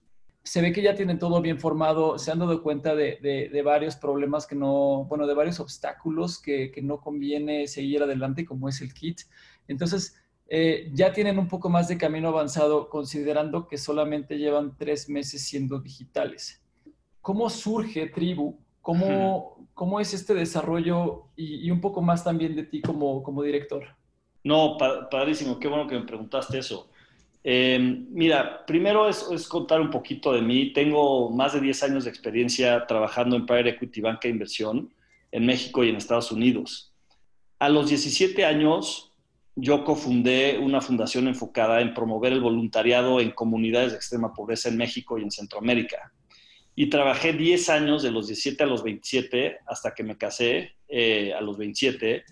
Se 0.49 0.63
ve 0.63 0.73
que 0.73 0.81
ya 0.81 0.95
tienen 0.95 1.19
todo 1.19 1.41
bien 1.41 1.59
formado, 1.59 2.17
se 2.17 2.31
han 2.31 2.39
dado 2.39 2.63
cuenta 2.63 2.95
de, 2.95 3.61
varios 3.63 3.95
problemas 3.95 4.47
que 4.47 4.55
no, 4.55 5.05
bueno, 5.07 5.27
de 5.27 5.35
varios 5.35 5.59
obstáculos 5.59 6.41
que, 6.41 6.73
no 6.81 6.99
conviene 6.99 7.67
seguir 7.67 8.01
adelante, 8.01 8.47
como 8.47 8.67
es 8.67 8.81
el 8.81 8.91
kit. 8.91 9.19
Entonces, 9.67 10.19
eh, 10.47 10.89
ya 10.91 11.13
tienen 11.13 11.37
un 11.37 11.47
poco 11.47 11.69
más 11.69 11.87
de 11.87 11.99
camino 11.99 12.29
avanzado, 12.29 12.89
considerando 12.89 13.67
que 13.67 13.77
solamente 13.77 14.39
llevan 14.39 14.75
tres 14.75 15.07
meses 15.07 15.43
siendo 15.43 15.77
digitales. 15.81 16.59
¿Cómo 17.21 17.47
surge 17.51 18.07
Tribu? 18.07 18.57
¿Cómo, 18.81 19.67
¿Cómo 19.75 19.99
es 19.99 20.15
este 20.15 20.33
desarrollo 20.33 21.25
y, 21.35 21.69
un 21.69 21.79
poco 21.79 22.01
más 22.01 22.23
también 22.23 22.55
de 22.55 22.63
ti 22.63 22.81
como, 22.81 23.21
como 23.21 23.43
director? 23.43 23.83
No, 24.43 24.77
padrísimo, 25.11 25.59
qué 25.59 25.67
bueno 25.67 25.87
que 25.87 25.99
me 25.99 26.07
preguntaste 26.07 26.57
eso. 26.57 26.89
Em, 27.43 28.07
mira, 28.09 28.65
primero 28.65 29.07
es, 29.07 29.47
contar 29.47 29.81
un 29.81 29.89
poquito 29.89 30.33
de 30.33 30.41
mí. 30.41 30.73
Tengo 30.73 31.29
más 31.29 31.53
de 31.53 31.61
10 31.61 31.83
años 31.83 32.03
de 32.03 32.09
experiencia 32.09 32.85
trabajando 32.85 33.35
en 33.35 33.45
Private 33.45 33.69
Equity 33.69 34.01
Banca 34.01 34.21
de 34.23 34.29
Inversión 34.29 34.93
en 35.31 35.45
México 35.45 35.83
y 35.83 35.89
en 35.89 35.95
Estados 35.95 36.31
Unidos. 36.31 36.93
A 37.59 37.69
los 37.69 37.89
17 37.89 38.45
años, 38.45 39.13
yo 39.55 39.83
cofundé 39.83 40.57
una 40.59 40.81
fundación 40.81 41.27
enfocada 41.27 41.81
en 41.81 41.93
promover 41.93 42.33
el 42.33 42.41
voluntariado 42.41 43.19
en 43.19 43.31
comunidades 43.31 43.91
de 43.91 43.97
extrema 43.97 44.33
pobreza 44.33 44.69
en 44.69 44.77
México 44.77 45.17
y 45.17 45.23
en 45.23 45.31
Centroamérica 45.31 46.11
y 46.79 46.87
trabajé 46.87 47.33
10 47.33 47.69
años, 47.71 48.03
de 48.03 48.09
los 48.09 48.27
17 48.27 48.63
a 48.63 48.65
los 48.65 48.83
27, 48.83 49.57
hasta 49.67 49.93
que 49.93 50.01
me 50.01 50.17
casé 50.17 50.75
eh, 50.87 51.33
a 51.33 51.41
los 51.41 51.57
27. 51.57 52.23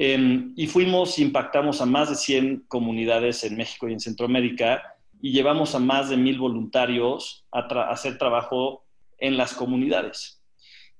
Em, 0.00 0.52
y 0.54 0.68
fuimos, 0.68 1.18
impactamos 1.18 1.80
a 1.80 1.86
más 1.86 2.08
de 2.08 2.14
100 2.14 2.66
comunidades 2.68 3.42
en 3.42 3.56
México 3.56 3.88
y 3.88 3.94
en 3.94 3.98
Centroamérica 3.98 4.80
y 5.20 5.32
llevamos 5.32 5.74
a 5.74 5.80
más 5.80 6.08
de 6.08 6.16
mil 6.16 6.38
voluntarios 6.38 7.44
a, 7.50 7.66
hacer 7.90 8.16
trabajo 8.16 8.84
en 9.18 9.36
las 9.36 9.54
comunidades. 9.54 10.40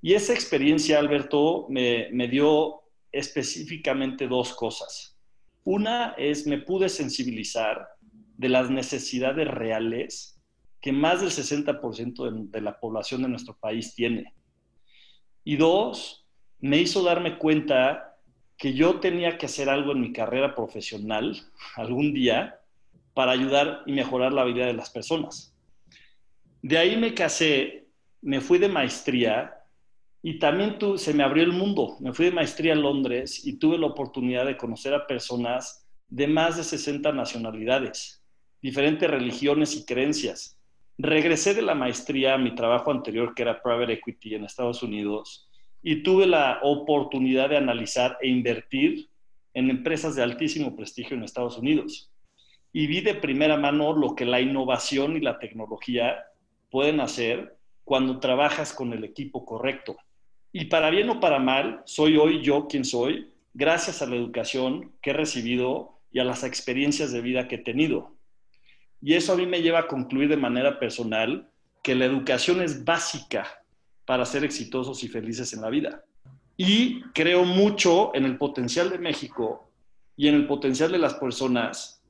Y 0.02 0.14
esa 0.14 0.34
experiencia, 0.34 0.98
Alberto, 0.98 1.66
me, 1.68 2.08
me 2.10 2.26
dio 2.26 2.80
específicamente 3.12 4.26
dos 4.26 4.52
cosas. 4.52 5.16
Una 5.62 6.16
es, 6.18 6.48
me 6.48 6.58
pude 6.58 6.88
sensibilizar 6.88 7.86
de 8.36 8.48
las 8.48 8.68
necesidades 8.68 9.46
reales 9.46 10.40
que 10.80 10.90
más 10.90 11.20
del 11.20 11.30
60% 11.30 12.50
de, 12.50 12.60
la 12.60 12.80
población 12.80 13.22
de 13.22 13.28
nuestro 13.28 13.56
país 13.56 13.94
tiene. 13.94 14.34
Y 15.44 15.54
dos, 15.54 16.26
me 16.58 16.78
hizo 16.78 17.04
darme 17.04 17.38
cuenta 17.38 18.07
que 18.58 18.74
yo 18.74 18.98
tenía 18.98 19.38
que 19.38 19.46
hacer 19.46 19.70
algo 19.70 19.92
en 19.92 20.00
mi 20.00 20.12
carrera 20.12 20.54
profesional 20.54 21.40
algún 21.76 22.12
día 22.12 22.60
para 23.14 23.32
ayudar 23.32 23.82
y 23.86 23.92
mejorar 23.92 24.32
la 24.32 24.44
vida 24.44 24.66
de 24.66 24.74
las 24.74 24.90
personas. 24.90 25.54
De 26.60 26.76
ahí 26.76 26.96
me 26.96 27.14
casé, 27.14 27.86
me 28.20 28.40
fui 28.40 28.58
de 28.58 28.68
maestría 28.68 29.54
y 30.22 30.40
también 30.40 30.76
se 30.96 31.14
me 31.14 31.22
abrió 31.22 31.44
el 31.44 31.52
mundo. 31.52 31.96
Me 32.00 32.12
fui 32.12 32.26
de 32.26 32.32
maestría 32.32 32.72
a 32.72 32.76
Londres 32.76 33.46
y 33.46 33.58
tuve 33.58 33.78
la 33.78 33.86
oportunidad 33.86 34.44
de 34.44 34.56
conocer 34.56 34.92
a 34.92 35.06
personas 35.06 35.86
de 36.08 36.26
más 36.26 36.56
de 36.56 36.64
60 36.64 37.12
nacionalidades, 37.12 38.24
diferentes 38.60 39.08
religiones 39.08 39.76
y 39.76 39.84
creencias. 39.84 40.58
Regresé 40.96 41.54
de 41.54 41.62
la 41.62 41.76
maestría 41.76 42.34
a 42.34 42.38
mi 42.38 42.56
trabajo 42.56 42.90
anterior, 42.90 43.34
que 43.34 43.42
era 43.42 43.62
Private 43.62 43.92
Equity 43.92 44.34
en 44.34 44.44
Estados 44.44 44.82
Unidos, 44.82 45.47
y 45.82 46.02
tuve 46.02 46.26
la 46.26 46.60
oportunidad 46.62 47.50
de 47.50 47.56
analizar 47.56 48.18
e 48.20 48.28
invertir 48.28 49.08
en 49.54 49.70
empresas 49.70 50.14
de 50.14 50.22
altísimo 50.22 50.76
prestigio 50.76 51.16
en 51.16 51.22
Estados 51.22 51.58
Unidos. 51.58 52.10
Y 52.72 52.86
vi 52.86 53.00
de 53.00 53.14
primera 53.14 53.56
mano 53.56 53.92
lo 53.92 54.14
que 54.14 54.24
la 54.24 54.40
innovación 54.40 55.16
y 55.16 55.20
la 55.20 55.38
tecnología 55.38 56.24
pueden 56.70 57.00
hacer 57.00 57.56
cuando 57.84 58.20
trabajas 58.20 58.72
con 58.72 58.92
el 58.92 59.04
equipo 59.04 59.44
correcto. 59.44 59.96
Y 60.52 60.66
para 60.66 60.90
bien 60.90 61.08
o 61.10 61.20
para 61.20 61.38
mal, 61.38 61.82
soy 61.86 62.16
hoy 62.16 62.42
yo 62.42 62.68
quien 62.68 62.84
soy, 62.84 63.32
gracias 63.54 64.02
a 64.02 64.06
la 64.06 64.16
educación 64.16 64.92
que 65.00 65.10
he 65.10 65.14
recibido 65.14 65.98
y 66.10 66.18
a 66.18 66.24
las 66.24 66.44
experiencias 66.44 67.12
de 67.12 67.20
vida 67.20 67.48
que 67.48 67.56
he 67.56 67.58
tenido. 67.58 68.14
Y 69.00 69.14
eso 69.14 69.32
a 69.32 69.36
mí 69.36 69.46
me 69.46 69.62
lleva 69.62 69.80
a 69.80 69.86
concluir 69.86 70.28
de 70.28 70.36
manera 70.36 70.78
personal 70.78 71.50
que 71.82 71.94
la 71.94 72.04
educación 72.04 72.60
es 72.60 72.84
básica 72.84 73.57
para 74.08 74.24
ser 74.24 74.42
exitosos 74.42 75.04
y 75.04 75.08
felices 75.08 75.52
en 75.52 75.60
la 75.60 75.68
vida. 75.68 76.02
Y 76.56 77.02
creo 77.12 77.44
mucho 77.44 78.10
en 78.14 78.24
el 78.24 78.38
potencial 78.38 78.88
de 78.88 78.96
México 78.96 79.70
y 80.16 80.28
en 80.28 80.34
el 80.34 80.46
potencial 80.46 80.90
de 80.90 80.96
las 80.96 81.12
personas, 81.12 82.02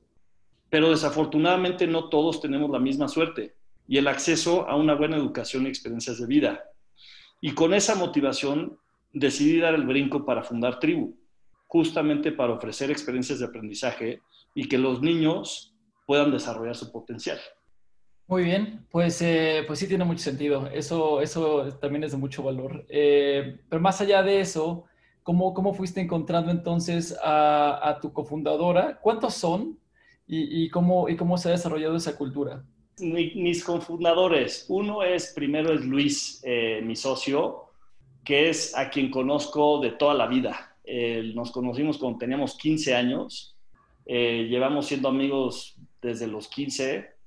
pero 0.69 0.91
desafortunadamente 0.91 1.87
no 1.87 2.07
todos 2.07 2.39
tenemos 2.39 2.69
la 2.69 2.79
misma 2.79 3.09
suerte 3.09 3.53
y 3.85 3.97
el 3.97 4.07
acceso 4.07 4.65
a 4.69 4.77
una 4.77 4.95
buena 4.95 5.17
educación 5.17 5.65
y 5.65 5.67
experiencias 5.67 6.17
de 6.21 6.25
vida. 6.25 6.63
Y 7.41 7.51
con 7.51 7.73
esa 7.73 7.95
motivación 7.95 8.79
decidí 9.11 9.59
dar 9.59 9.75
el 9.75 9.85
brinco 9.85 10.25
para 10.25 10.41
fundar 10.41 10.79
Tribu, 10.79 11.17
justamente 11.67 12.31
para 12.31 12.53
ofrecer 12.53 12.89
experiencias 12.91 13.39
de 13.39 13.45
aprendizaje 13.47 14.21
y 14.55 14.69
que 14.69 14.77
los 14.77 15.01
niños 15.01 15.75
puedan 16.07 16.31
desarrollar 16.31 16.77
su 16.77 16.93
potencial. 16.93 17.39
Muy 18.29 18.43
bien, 18.43 18.85
pues, 18.91 19.23
eh, 19.23 19.63
pues 19.65 19.79
sí 19.79 19.87
tiene 19.87 20.05
mucho 20.05 20.21
sentido. 20.21 20.67
Eso, 20.67 21.19
eso 21.19 21.73
también 21.81 22.03
es 22.03 22.11
de 22.11 22.17
mucho 22.17 22.43
valor. 22.43 22.85
Eh, 22.87 23.57
pero 23.67 23.81
más 23.81 24.01
allá 24.01 24.21
de 24.21 24.39
eso, 24.39 24.85
¿cómo, 25.23 25.51
cómo 25.55 25.73
fuiste 25.73 25.99
encontrando 25.99 26.51
entonces 26.51 27.17
a, 27.23 27.97
tu 27.99 28.13
cofundadora? 28.13 28.99
¿Cuántos 29.01 29.33
son? 29.33 29.79
Y, 30.27 30.69
cómo, 30.69 31.09
¿Y 31.09 31.17
cómo 31.17 31.39
se 31.39 31.49
ha 31.49 31.53
desarrollado 31.53 31.95
esa 31.95 32.15
cultura? 32.15 32.63
mis 32.99 33.63
cofundadores, 33.63 34.65
uno 34.67 35.01
es, 35.01 35.31
primero 35.33 35.73
es 35.73 35.83
Luis, 35.83 36.41
eh, 36.43 36.81
mi 36.83 36.95
socio, 36.95 37.71
que 38.23 38.49
es 38.49 38.77
a 38.77 38.91
quien 38.91 39.09
conozco 39.09 39.79
de 39.79 39.91
toda 39.93 40.13
la 40.13 40.27
vida. 40.27 40.75
nos 41.33 41.49
conocimos 41.49 41.97
cuando 41.97 42.19
teníamos 42.19 42.55
15 42.57 42.93
años, 42.93 43.55
llevamos 44.05 44.85
siendo 44.85 45.09
amigos 45.09 45.79
desde 45.99 46.27
los 46.27 46.47
15 46.47 47.18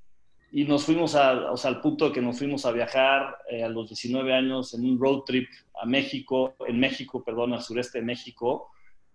y 0.55 0.65
nos 0.65 0.85
fuimos 0.85 1.15
a, 1.15 1.51
o 1.51 1.57
sea, 1.57 1.71
al 1.71 1.81
punto 1.81 2.07
de 2.07 2.13
que 2.13 2.21
nos 2.21 2.37
fuimos 2.37 2.67
a 2.67 2.73
viajar 2.73 3.39
eh, 3.49 3.65
a 3.65 3.69
los 3.71 3.89
19 3.89 4.35
años 4.35 4.75
en 4.75 4.85
un 4.85 5.01
road 5.01 5.23
trip 5.25 5.49
a 5.81 5.87
México, 5.87 6.55
en 6.69 6.79
México, 6.79 7.25
perdón, 7.25 7.55
al 7.55 7.63
sureste 7.63 7.99
de 7.99 8.05
México. 8.05 8.71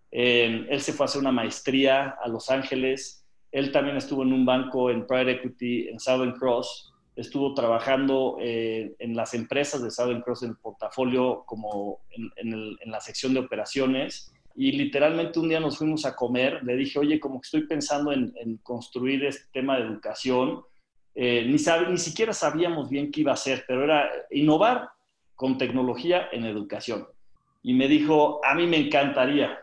él 0.09 0.81
se 0.81 0.93
fue 0.93 1.03
a 1.03 1.07
hacer 1.07 1.21
una 1.21 1.31
maestría 1.31 2.17
a 2.21 2.27
Los 2.27 2.49
Ángeles. 2.49 3.23
Él 3.51 3.71
también 3.71 3.97
estuvo 3.97 4.23
en 4.23 4.33
un 4.33 4.45
banco 4.45 4.89
en 4.89 5.05
Private 5.05 5.33
Equity 5.33 5.89
en 5.89 5.99
Southern 5.99 6.33
Cross. 6.33 6.91
Estuvo 7.15 7.53
trabajando 7.53 8.37
eh, 8.41 8.95
en 8.97 9.15
las 9.15 9.35
empresas 9.35 9.83
de 9.83 9.91
Southern 9.91 10.21
Cross 10.21 10.41
en 10.41 10.49
el 10.49 10.57
portafolio 10.57 11.43
como 11.45 11.99
en, 12.09 12.31
en 12.79 12.91
la 12.91 12.99
sección 12.99 13.35
de 13.35 13.41
operaciones 13.41 14.33
y 14.59 14.71
literalmente 14.71 15.39
un 15.39 15.49
día 15.49 15.59
nos 15.59 15.77
fuimos 15.77 16.03
a 16.05 16.15
comer, 16.15 16.63
le 16.63 16.75
dije, 16.75 16.97
oye, 16.97 17.19
como 17.19 17.39
que 17.39 17.45
estoy 17.45 17.67
pensando 17.67 18.11
en, 18.11 18.33
en 18.37 18.57
construir 18.57 19.23
este 19.23 19.45
tema 19.53 19.77
de 19.77 19.83
educación, 19.83 20.63
eh, 21.19 21.43
ni, 21.47 21.57
ni 21.89 21.97
siquiera 21.97 22.31
sabíamos 22.31 22.91
bien 22.91 23.11
qué 23.11 23.21
iba 23.21 23.31
a 23.31 23.33
hacer, 23.33 23.65
pero 23.67 23.83
era 23.83 24.07
innovar 24.29 24.87
con 25.33 25.57
tecnología 25.57 26.29
en 26.31 26.45
educación. 26.45 27.07
Y 27.63 27.73
me 27.73 27.87
dijo, 27.87 28.39
a 28.45 28.53
mí 28.53 28.67
me 28.67 28.77
encantaría. 28.77 29.57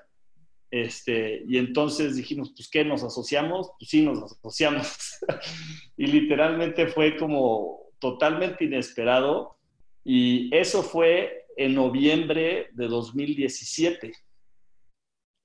Este, 0.68 1.44
y 1.46 1.58
entonces 1.58 2.16
dijimos, 2.16 2.52
pues, 2.56 2.68
¿qué? 2.68 2.84
¿Nos 2.84 3.04
asociamos? 3.04 3.70
Pues 3.78 3.88
sí, 3.88 4.02
nos 4.02 4.20
asociamos. 4.24 5.20
y 5.96 6.08
literalmente 6.08 6.88
fue 6.88 7.16
como 7.16 7.82
totalmente 8.00 8.64
inesperado. 8.64 9.56
Y 10.02 10.52
eso 10.52 10.82
fue 10.82 11.46
en 11.56 11.76
noviembre 11.76 12.70
de 12.72 12.88
2017. 12.88 14.12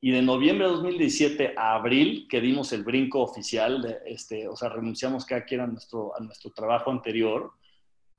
Y 0.01 0.12
de 0.12 0.22
noviembre 0.22 0.65
de 0.65 0.74
2017 0.74 1.53
a 1.58 1.75
abril, 1.75 2.27
que 2.29 2.39
dimos 2.39 2.72
el 2.72 2.84
brinco 2.84 3.22
oficial, 3.22 3.82
de 3.82 3.98
este, 4.06 4.48
o 4.48 4.56
sea, 4.56 4.70
renunciamos 4.70 5.25
cada 5.25 5.44
quien 5.44 5.62
a 5.62 5.68
nuestro, 5.68 6.15
a 6.15 6.22
nuestro 6.22 6.51
trabajo 6.51 6.89
anterior, 6.89 7.51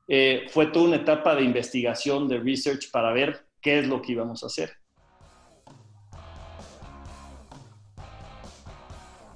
eh, 0.06 0.46
fue 0.48 0.66
toda 0.66 0.86
una 0.86 0.96
etapa 0.96 1.34
de 1.34 1.44
investigación, 1.44 2.28
de 2.28 2.38
research 2.38 2.90
para 2.90 3.12
ver 3.12 3.46
qué 3.60 3.78
es 3.78 3.86
lo 3.86 4.02
que 4.02 4.12
íbamos 4.12 4.42
a 4.42 4.46
hacer. 4.46 4.79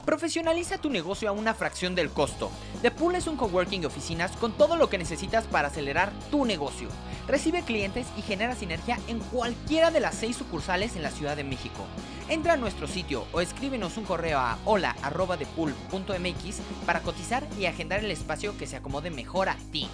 Profesionaliza 0.05 0.77
tu 0.77 0.91
negocio 0.91 1.31
a 1.31 1.33
una 1.33 1.55
fracción 1.55 1.95
del 1.95 2.11
costo. 2.11 2.51
The 2.83 2.91
Pool 2.91 3.15
es 3.15 3.27
un 3.27 3.37
coworking 3.37 3.81
de 3.81 3.87
oficinas 3.87 4.33
con 4.33 4.53
todo 4.53 4.77
lo 4.77 4.91
que 4.91 4.99
necesitas 4.99 5.47
para 5.47 5.69
acelerar 5.69 6.13
tu 6.31 6.45
negocio. 6.45 6.89
Recibe 7.27 7.63
clientes 7.63 8.07
y 8.19 8.23
genera 8.23 8.55
sinergia 8.55 8.99
en 9.09 9.19
cualquiera 9.21 9.91
de 9.91 10.01
las 10.01 10.15
seis 10.15 10.37
sucursales 10.37 10.95
en 10.95 11.03
la 11.03 11.11
Ciudad 11.11 11.37
de 11.37 11.45
México. 11.45 11.87
Entra 12.29 12.53
a 12.53 12.59
nuestro 12.59 12.87
sitio 12.87 13.25
o 13.33 13.41
escríbenos 13.41 13.97
un 13.97 14.05
correo 14.05 14.39
a 14.39 14.59
hola.depool.mx 14.67 16.61
para 16.85 17.01
cotizar 17.01 17.43
y 17.59 17.65
agendar 17.65 18.05
el 18.05 18.11
espacio 18.11 18.59
que 18.59 18.67
se 18.67 18.77
acomode 18.77 19.11
mejor 19.11 19.49
a 19.49 19.57
ti. 19.73 19.89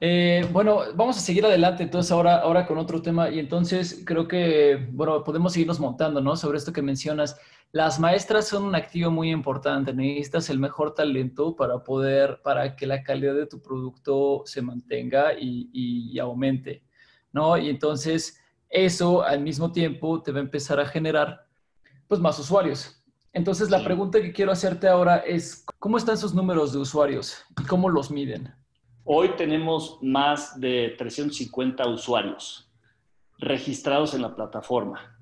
Eh, 0.00 0.46
bueno, 0.52 0.80
vamos 0.96 1.16
a 1.16 1.20
seguir 1.20 1.46
adelante 1.46 1.84
entonces 1.84 2.10
ahora, 2.10 2.38
ahora 2.38 2.66
con 2.66 2.78
otro 2.78 3.00
tema 3.00 3.30
y 3.30 3.38
entonces 3.38 4.02
creo 4.04 4.26
que, 4.26 4.88
bueno, 4.90 5.22
podemos 5.22 5.52
seguirnos 5.52 5.78
montando, 5.78 6.20
¿no? 6.20 6.36
Sobre 6.36 6.58
esto 6.58 6.72
que 6.72 6.82
mencionas. 6.82 7.36
Las 7.74 7.98
maestras 7.98 8.46
son 8.46 8.66
un 8.66 8.76
activo 8.76 9.10
muy 9.10 9.32
importante. 9.32 9.92
Necesitas 9.92 10.48
el 10.48 10.60
mejor 10.60 10.94
talento 10.94 11.56
para 11.56 11.82
poder, 11.82 12.40
para 12.40 12.76
que 12.76 12.86
la 12.86 13.02
calidad 13.02 13.34
de 13.34 13.48
tu 13.48 13.60
producto 13.60 14.42
se 14.44 14.62
mantenga 14.62 15.32
y, 15.36 16.16
aumente, 16.20 16.84
¿no? 17.32 17.58
Y 17.58 17.68
entonces 17.68 18.40
eso 18.70 19.24
al 19.24 19.40
mismo 19.40 19.72
tiempo 19.72 20.22
te 20.22 20.30
va 20.30 20.38
a 20.38 20.42
empezar 20.42 20.78
a 20.78 20.86
generar, 20.86 21.48
pues, 22.06 22.20
más 22.20 22.38
usuarios. 22.38 23.02
Entonces 23.32 23.68
la 23.70 23.82
pregunta 23.82 24.22
que 24.22 24.32
quiero 24.32 24.52
hacerte 24.52 24.86
ahora 24.86 25.16
es, 25.16 25.66
¿cómo 25.80 25.98
están 25.98 26.16
sus 26.16 26.32
números 26.32 26.72
de 26.72 26.78
usuarios 26.78 27.44
y 27.60 27.64
cómo 27.64 27.88
los 27.88 28.08
miden? 28.08 28.54
Hoy 29.02 29.30
tenemos 29.36 29.98
más 30.00 30.60
de 30.60 30.94
350 30.96 31.88
usuarios 31.88 32.70
registrados 33.40 34.14
en 34.14 34.22
la 34.22 34.32
plataforma 34.32 35.13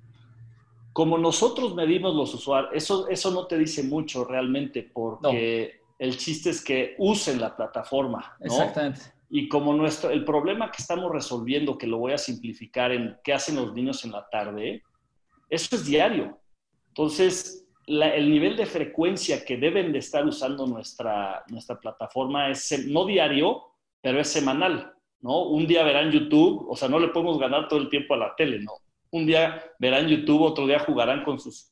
como 0.93 1.17
nosotros 1.19 1.75
medimos 1.75 2.15
los 2.15 2.35
usuarios, 2.35 2.73
eso, 2.75 3.09
eso 3.09 3.31
no 3.31 3.47
te 3.47 3.59
dice 3.59 3.83
mucho 3.83 4.25
realmente, 4.25 4.91
porque 4.93 5.81
el 5.99 6.17
chiste 6.19 6.51
es 6.51 6.63
que 6.63 6.95
usen 6.99 7.41
la 7.41 7.57
plataforma. 7.57 8.37
¿no? 8.41 8.47
Exactamente. 8.47 9.01
Y 9.31 9.49
como 9.49 9.73
nuestro, 9.73 10.11
el 10.11 10.25
problema 10.25 10.71
que 10.71 10.83
estamos 10.83 11.11
resolviendo, 11.11 11.79
que 11.79 11.87
lo 11.87 11.99
voy 11.99 12.13
a 12.13 12.19
simplificar 12.19 12.93
en 12.93 13.17
qué 13.25 13.33
hacen 13.33 13.57
los 13.57 13.73
niños 13.73 14.05
en 14.05 14.13
la 14.13 14.29
tarde, 14.29 14.83
eso 15.49 15.77
es 15.77 15.87
diario. 15.87 16.39
Entonces, 16.89 17.67
el 17.87 18.31
nivel 18.31 18.57
de 18.57 18.67
frecuencia 18.67 19.45
que 19.45 19.57
deben 19.57 19.93
de 19.93 20.01
estar 20.01 20.27
usando 20.27 20.67
nuestra, 20.67 21.43
nuestra 21.49 21.81
plataforma 21.81 22.51
es 22.51 22.87
no 22.87 23.07
diario, 23.07 23.63
pero 24.03 24.21
es 24.21 24.29
semanal, 24.29 24.93
¿no? 25.21 25.45
Un 25.45 25.67
día 25.67 25.83
verán 25.83 26.11
YouTube, 26.13 26.67
o 26.69 26.77
sea, 26.77 26.89
no 26.89 26.99
le 26.99 27.09
podemos 27.09 27.39
ganar 27.39 27.69
todo 27.69 27.81
el 27.81 27.89
tiempo 27.89 28.15
a 28.15 28.19
la 28.19 28.35
tele, 28.37 28.61
¿no? 28.61 28.73
Un 29.13 29.27
día 29.27 29.63
verán 29.79 30.09
YouTube, 30.09 30.43
otro 30.43 30.67
día 30.67 30.81
jugarán 30.81 31.23
con 31.23 31.39
sus 31.39 31.71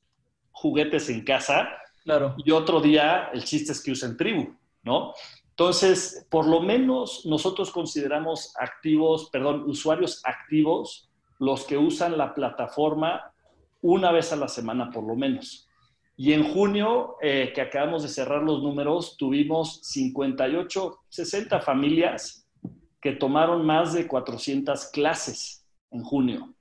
juguetes 0.52 1.08
en 1.08 1.24
casa. 1.24 1.68
Claro. 2.04 2.36
Y 2.44 2.50
otro 2.52 2.80
día 2.80 3.30
el 3.32 3.44
chiste 3.44 3.72
es 3.72 3.82
que 3.82 3.92
usen 3.92 4.16
tribu, 4.16 4.54
¿no? 4.82 5.14
Entonces, 5.48 6.26
por 6.30 6.46
lo 6.46 6.60
menos 6.60 7.26
nosotros 7.26 7.70
consideramos 7.70 8.54
activos, 8.58 9.28
perdón, 9.30 9.64
usuarios 9.68 10.22
activos 10.24 11.10
los 11.38 11.64
que 11.64 11.76
usan 11.76 12.16
la 12.16 12.34
plataforma 12.34 13.32
una 13.82 14.12
vez 14.12 14.32
a 14.32 14.36
la 14.36 14.48
semana 14.48 14.90
por 14.90 15.04
lo 15.04 15.16
menos. 15.16 15.66
Y 16.16 16.34
en 16.34 16.52
junio, 16.52 17.16
eh, 17.22 17.52
que 17.54 17.62
acabamos 17.62 18.02
de 18.02 18.10
cerrar 18.10 18.42
los 18.42 18.62
números, 18.62 19.16
tuvimos 19.16 19.80
58, 19.82 20.98
60 21.08 21.60
familias 21.60 22.46
que 23.00 23.12
tomaron 23.12 23.64
más 23.64 23.94
de 23.94 24.06
400 24.06 24.86
clases 24.86 25.66
en 25.90 26.02
junio 26.02 26.54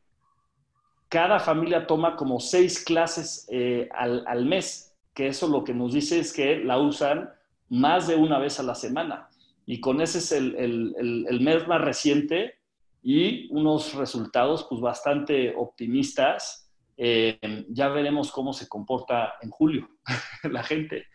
cada 1.10 1.40
familia 1.40 1.88
toma 1.88 2.16
como 2.16 2.40
seis 2.40 2.84
clases 2.84 3.48
eh, 3.50 3.90
al, 3.92 4.46
mes, 4.46 4.96
que 5.14 5.28
eso 5.28 5.48
lo 5.48 5.64
que 5.64 5.74
nos 5.74 5.94
dice 5.94 6.20
es 6.20 6.32
que 6.32 6.58
la 6.58 6.78
usan 6.78 7.30
más 7.68 8.08
de 8.08 8.16
una 8.16 8.38
vez 8.38 8.60
a 8.60 8.64
la 8.64 8.76
semana. 8.76 9.28
Y 9.66 9.82
con 9.82 10.02
ese 10.02 10.20
es 10.20 10.32
el, 10.32 11.40
mes 11.42 11.68
más 11.68 11.82
reciente 11.82 12.56
y 13.02 13.52
unos 13.52 13.96
resultados 13.96 14.68
pues 14.70 14.82
bastante 14.82 15.54
optimistas. 15.56 16.70
Eh, 16.96 17.40
ya 17.70 17.88
veremos 17.90 18.32
cómo 18.32 18.54
se 18.54 18.68
comporta 18.68 19.34
en 19.42 19.50
julio 19.50 19.90
la 20.44 20.64
gente. 20.64 21.08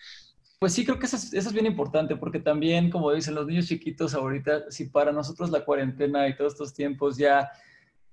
Pues 0.58 0.72
sí, 0.72 0.84
creo 0.84 0.98
que 0.98 1.06
eso 1.06 1.16
es, 1.16 1.32
eso 1.34 1.48
es, 1.48 1.52
bien 1.52 1.66
importante, 1.66 2.16
porque 2.16 2.40
también, 2.40 2.90
como 2.90 3.12
dicen 3.12 3.34
los 3.34 3.46
niños 3.46 3.66
chiquitos 3.66 4.14
ahorita, 4.14 4.70
si 4.70 4.86
para 4.86 5.12
nosotros 5.12 5.50
la 5.50 5.64
cuarentena 5.64 6.26
y 6.26 6.36
todos 6.36 6.54
estos 6.54 6.72
tiempos 6.72 7.18
ya 7.18 7.50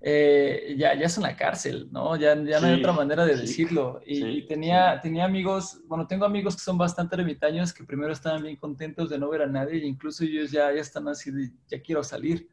eh, 0.03 0.75
ya, 0.77 0.95
ya 0.95 1.05
es 1.05 1.17
una 1.17 1.35
cárcel, 1.35 1.87
¿no? 1.91 2.15
Ya, 2.15 2.35
ya 2.43 2.59
no 2.59 2.67
hay 2.67 2.79
otra 2.79 2.91
manera 2.91 3.23
de 3.23 3.35
decirlo. 3.35 4.01
Y, 4.05 4.47
tenía, 4.47 4.99
tenía 4.99 5.25
amigos, 5.25 5.79
bueno, 5.85 6.07
tengo 6.07 6.25
amigos 6.25 6.55
que 6.55 6.61
son 6.61 6.77
bastante 6.77 7.15
ermitaños 7.15 7.71
que 7.71 7.83
primero 7.83 8.11
estaban 8.11 8.41
bien 8.41 8.55
contentos 8.55 9.09
de 9.11 9.19
no 9.19 9.29
ver 9.29 9.43
a 9.43 9.47
nadie 9.47 9.75
e 9.75 9.85
incluso 9.85 10.23
ellos 10.23 10.49
ya, 10.49 10.73
ya 10.73 10.81
están 10.81 11.07
así 11.07 11.29
de, 11.29 11.51
ya 11.67 11.81
quiero 11.81 12.03
salir, 12.03 12.49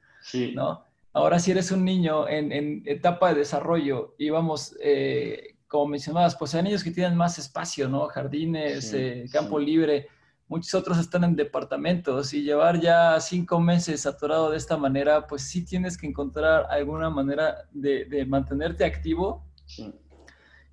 ¿no? 0.54 0.84
Ahora 1.14 1.38
si 1.38 1.50
eres 1.50 1.70
un 1.70 1.84
niño 1.84 2.28
en, 2.28 2.52
en 2.52 2.82
etapa 2.84 3.32
de 3.32 3.38
desarrollo 3.40 4.14
y 4.18 4.28
vamos, 4.28 4.76
eh, 4.82 5.56
como 5.66 5.86
mencionabas, 5.86 6.36
pues 6.36 6.54
hay 6.54 6.62
niños 6.62 6.84
que 6.84 6.90
tienen 6.90 7.16
más 7.16 7.38
espacio, 7.38 7.88
¿no? 7.88 8.06
Jardines, 8.08 8.92
eh, 8.92 9.24
campo 9.32 9.58
libre 9.58 10.08
muchos 10.48 10.74
otros 10.74 10.98
están 10.98 11.24
en 11.24 11.36
departamentos 11.36 12.32
y 12.34 12.42
llevar 12.42 12.80
ya 12.80 13.20
cinco 13.20 13.60
meses 13.60 14.06
atorado 14.06 14.50
de 14.50 14.56
esta 14.56 14.76
manera, 14.76 15.26
pues 15.26 15.42
sí 15.42 15.64
tienes 15.64 15.96
que 15.98 16.06
encontrar 16.06 16.66
alguna 16.70 17.10
manera 17.10 17.68
de, 17.72 18.24
mantenerte 18.26 18.84
activo 18.84 19.44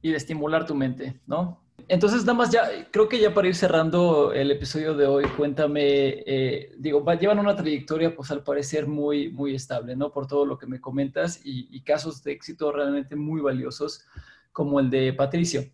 y 0.01 0.11
de 0.11 0.17
estimular 0.17 0.65
tu 0.65 0.75
mente, 0.75 1.19
¿no? 1.27 1.61
Entonces, 1.88 2.21
nada 2.21 2.33
más 2.33 2.49
ya, 2.49 2.67
creo 2.89 3.07
que 3.07 3.19
ya 3.19 3.33
para 3.33 3.47
ir 3.47 3.53
cerrando 3.53 4.33
el 4.33 4.49
episodio 4.49 4.95
de 4.95 5.05
hoy, 5.05 5.25
cuéntame, 5.38 6.23
eh, 6.25 6.71
digo, 6.79 7.05
llevan 7.13 7.38
una 7.38 7.55
trayectoria, 7.55 8.15
pues 8.15 8.31
al 8.31 8.43
parecer 8.43 8.88
muy, 8.88 9.29
muy 9.29 9.53
estable, 9.53 9.95
¿no? 9.95 10.11
Por 10.11 10.25
todo 10.25 10.45
lo 10.45 10.57
que 10.57 10.65
me 10.65 10.81
comentas 10.81 11.41
y, 11.43 11.79
casos 11.81 12.23
de 12.23 12.31
éxito 12.31 12.71
realmente 12.71 13.15
muy 13.15 13.39
valiosos, 13.41 14.03
como 14.51 14.79
el 14.79 14.89
de 14.89 15.13
Patricio. 15.13 15.65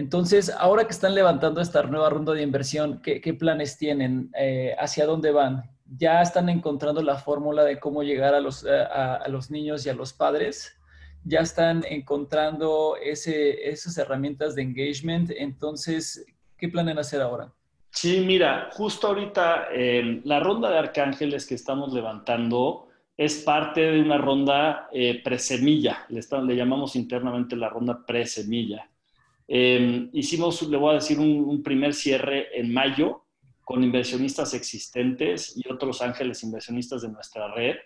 Entonces, 0.00 0.50
ahora 0.50 0.84
que 0.84 0.92
están 0.92 1.14
levantando 1.14 1.60
esta 1.60 1.82
nueva 1.82 2.10
ronda 2.10 2.32
de 2.32 2.42
inversión, 2.42 3.00
¿qué, 3.02 3.34
planes 3.34 3.76
tienen? 3.76 4.30
Eh, 4.36 4.74
¿Hacia 4.78 5.06
dónde 5.06 5.30
van? 5.30 5.70
¿Ya 5.86 6.22
están 6.22 6.48
encontrando 6.48 7.02
la 7.02 7.16
fórmula 7.16 7.64
de 7.64 7.78
cómo 7.78 8.02
llegar 8.02 8.34
a 8.34 8.40
los, 8.40 8.64
a 8.64 9.26
los 9.28 9.50
niños 9.50 9.84
y 9.86 9.90
a 9.90 9.94
los 9.94 10.12
padres? 10.12 10.80
ya 11.24 11.40
están 11.40 11.84
encontrando 11.88 12.96
esas 12.96 13.98
herramientas 13.98 14.54
de 14.54 14.62
engagement. 14.62 15.30
Entonces, 15.36 16.24
¿qué 16.56 16.68
planean 16.68 16.98
hacer 16.98 17.20
ahora? 17.20 17.52
Sí, 17.90 18.22
mira, 18.26 18.68
justo 18.72 19.08
ahorita 19.08 19.68
la 20.24 20.40
ronda 20.40 20.70
de 20.70 20.78
arcángeles 20.78 21.46
que 21.46 21.54
estamos 21.54 21.92
levantando 21.92 22.88
es 23.16 23.42
parte 23.42 23.80
de 23.80 24.00
una 24.00 24.16
ronda 24.16 24.88
eh, 24.92 25.20
presemilla, 25.22 26.06
le, 26.08 26.22
le, 26.42 26.56
llamamos 26.56 26.96
internamente 26.96 27.54
la 27.54 27.68
ronda 27.68 28.06
presemilla. 28.06 28.88
Eh, 29.52 30.08
hicimos, 30.12 30.62
le 30.62 30.76
voy 30.76 30.92
a 30.92 30.94
decir, 30.94 31.18
un 31.18 31.60
primer 31.62 31.92
cierre 31.92 32.56
en 32.56 32.72
mayo 32.72 33.24
con 33.70 33.84
inversionistas 33.84 34.54
existentes 34.54 35.56
y 35.56 35.70
otros 35.70 36.02
ángeles 36.02 36.42
inversionistas 36.42 37.02
de 37.02 37.08
nuestra 37.08 37.52
red. 37.52 37.76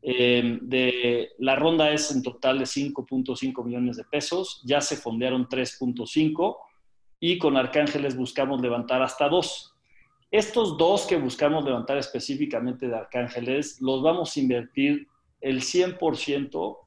Eh, 0.00 0.58
de, 0.62 1.30
la 1.38 1.56
ronda 1.56 1.90
es 1.92 2.10
en 2.12 2.22
total 2.22 2.58
de 2.58 2.64
5.5 2.64 3.64
millones 3.64 3.96
de 3.96 4.04
pesos, 4.04 4.62
ya 4.64 4.80
se 4.80 4.96
fondearon 4.96 5.46
3.5 5.46 6.56
y 7.20 7.36
con 7.36 7.56
Arcángeles 7.56 8.16
buscamos 8.16 8.60
levantar 8.60 9.02
hasta 9.02 9.28
2. 9.28 9.74
Estos 10.30 10.78
dos 10.78 11.06
que 11.06 11.16
buscamos 11.16 11.64
levantar 11.64 11.98
específicamente 11.98 12.86
de 12.86 12.96
Arcángeles, 12.96 13.80
los 13.80 14.02
vamos 14.02 14.36
a 14.36 14.40
invertir 14.40 15.08
el 15.40 15.60
100% 15.60 16.78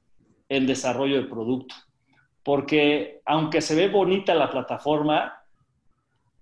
en 0.49 0.67
desarrollo 0.67 1.21
de 1.21 1.27
producto. 1.27 1.75
Porque 2.43 3.21
aunque 3.25 3.61
se 3.61 3.75
ve 3.75 3.87
bonita 3.87 4.33
la 4.33 4.49
plataforma, 4.49 5.41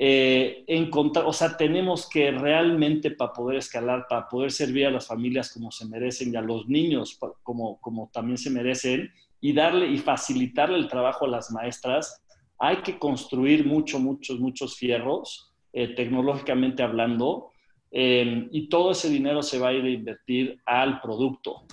eh, 0.02 0.64
encontrar, 0.68 1.26
o 1.26 1.34
sea, 1.34 1.58
tenemos 1.58 2.08
que 2.08 2.32
realmente 2.32 3.12
para 3.12 3.34
poder 3.34 3.58
escalar, 3.58 4.06
para 4.08 4.30
poder 4.30 4.52
servir 4.52 4.86
a 4.88 4.92
las 4.92 5.08
familias 5.08 5.52
como 5.52 5.72
se 5.72 5.86
merecen 5.88 6.34
y 6.34 6.38
a 6.38 6.42
los 6.42 6.70
niños 6.70 7.20
como, 7.44 7.82
como 7.82 8.10
también 8.14 8.38
se 8.38 8.50
merecen 8.50 9.12
y 9.42 9.52
darle 9.52 9.88
y 9.88 9.98
facilitarle 9.98 10.78
el 10.78 10.88
trabajo 10.88 11.26
a 11.26 11.30
las 11.30 11.52
maestras, 11.52 12.24
hay 12.58 12.78
que 12.78 12.98
construir 12.98 13.66
muchos, 13.66 14.00
muchos, 14.02 14.40
muchos 14.40 14.78
fierros, 14.78 15.54
eh, 15.74 15.96
tecnológicamente 15.96 16.84
hablando, 16.84 17.52
eh, 17.92 18.48
y 18.52 18.68
todo 18.70 18.92
ese 18.92 19.10
dinero 19.10 19.42
se 19.42 19.60
va 19.60 19.70
a 19.70 19.74
ir 19.74 19.84
a 19.84 19.90
invertir 19.90 20.60
al 20.66 21.02
producto. 21.02 21.64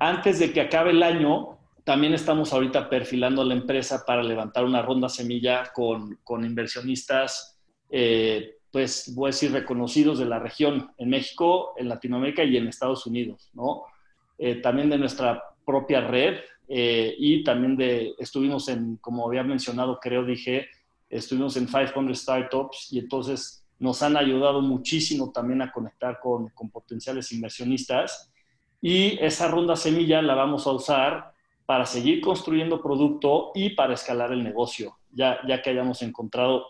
Antes 0.00 0.38
de 0.38 0.52
que 0.52 0.62
acabe 0.62 0.90
el 0.90 1.02
año, 1.02 1.57
también 1.88 2.12
estamos 2.12 2.52
ahorita 2.52 2.90
perfilando 2.90 3.42
la 3.42 3.54
empresa 3.54 4.04
para 4.04 4.22
levantar 4.22 4.62
una 4.62 4.82
ronda 4.82 5.08
semilla 5.08 5.72
con, 5.74 6.18
con 6.22 6.44
inversionistas, 6.44 7.58
eh, 7.88 8.56
pues 8.70 9.14
voy 9.14 9.28
a 9.28 9.32
decir, 9.32 9.52
reconocidos 9.52 10.18
de 10.18 10.26
la 10.26 10.38
región, 10.38 10.92
en 10.98 11.08
México, 11.08 11.72
en 11.78 11.88
Latinoamérica 11.88 12.44
y 12.44 12.58
en 12.58 12.68
Estados 12.68 13.06
Unidos, 13.06 13.48
¿no? 13.54 13.84
Eh, 14.36 14.56
también 14.56 14.90
de 14.90 14.98
nuestra 14.98 15.42
propia 15.64 16.02
red 16.02 16.40
eh, 16.68 17.14
y 17.16 17.42
también 17.42 17.74
de, 17.74 18.12
estuvimos 18.18 18.68
en, 18.68 18.98
como 18.98 19.26
había 19.26 19.42
mencionado, 19.42 19.98
creo, 19.98 20.26
dije, 20.26 20.68
estuvimos 21.08 21.56
en 21.56 21.68
500 21.68 22.18
Startups 22.18 22.92
y 22.92 22.98
entonces 22.98 23.64
nos 23.78 24.02
han 24.02 24.18
ayudado 24.18 24.60
muchísimo 24.60 25.32
también 25.32 25.62
a 25.62 25.72
conectar 25.72 26.20
con, 26.20 26.50
con 26.50 26.68
potenciales 26.68 27.32
inversionistas. 27.32 28.30
Y 28.78 29.18
esa 29.24 29.48
ronda 29.48 29.74
semilla 29.74 30.20
la 30.20 30.34
vamos 30.34 30.66
a 30.66 30.72
usar 30.72 31.37
para 31.68 31.84
seguir 31.84 32.22
construyendo 32.22 32.80
producto 32.80 33.50
y 33.54 33.68
para 33.74 33.92
escalar 33.92 34.32
el 34.32 34.42
negocio, 34.42 34.96
ya, 35.12 35.38
ya 35.46 35.60
que 35.60 35.68
hayamos 35.68 36.00
encontrado 36.00 36.64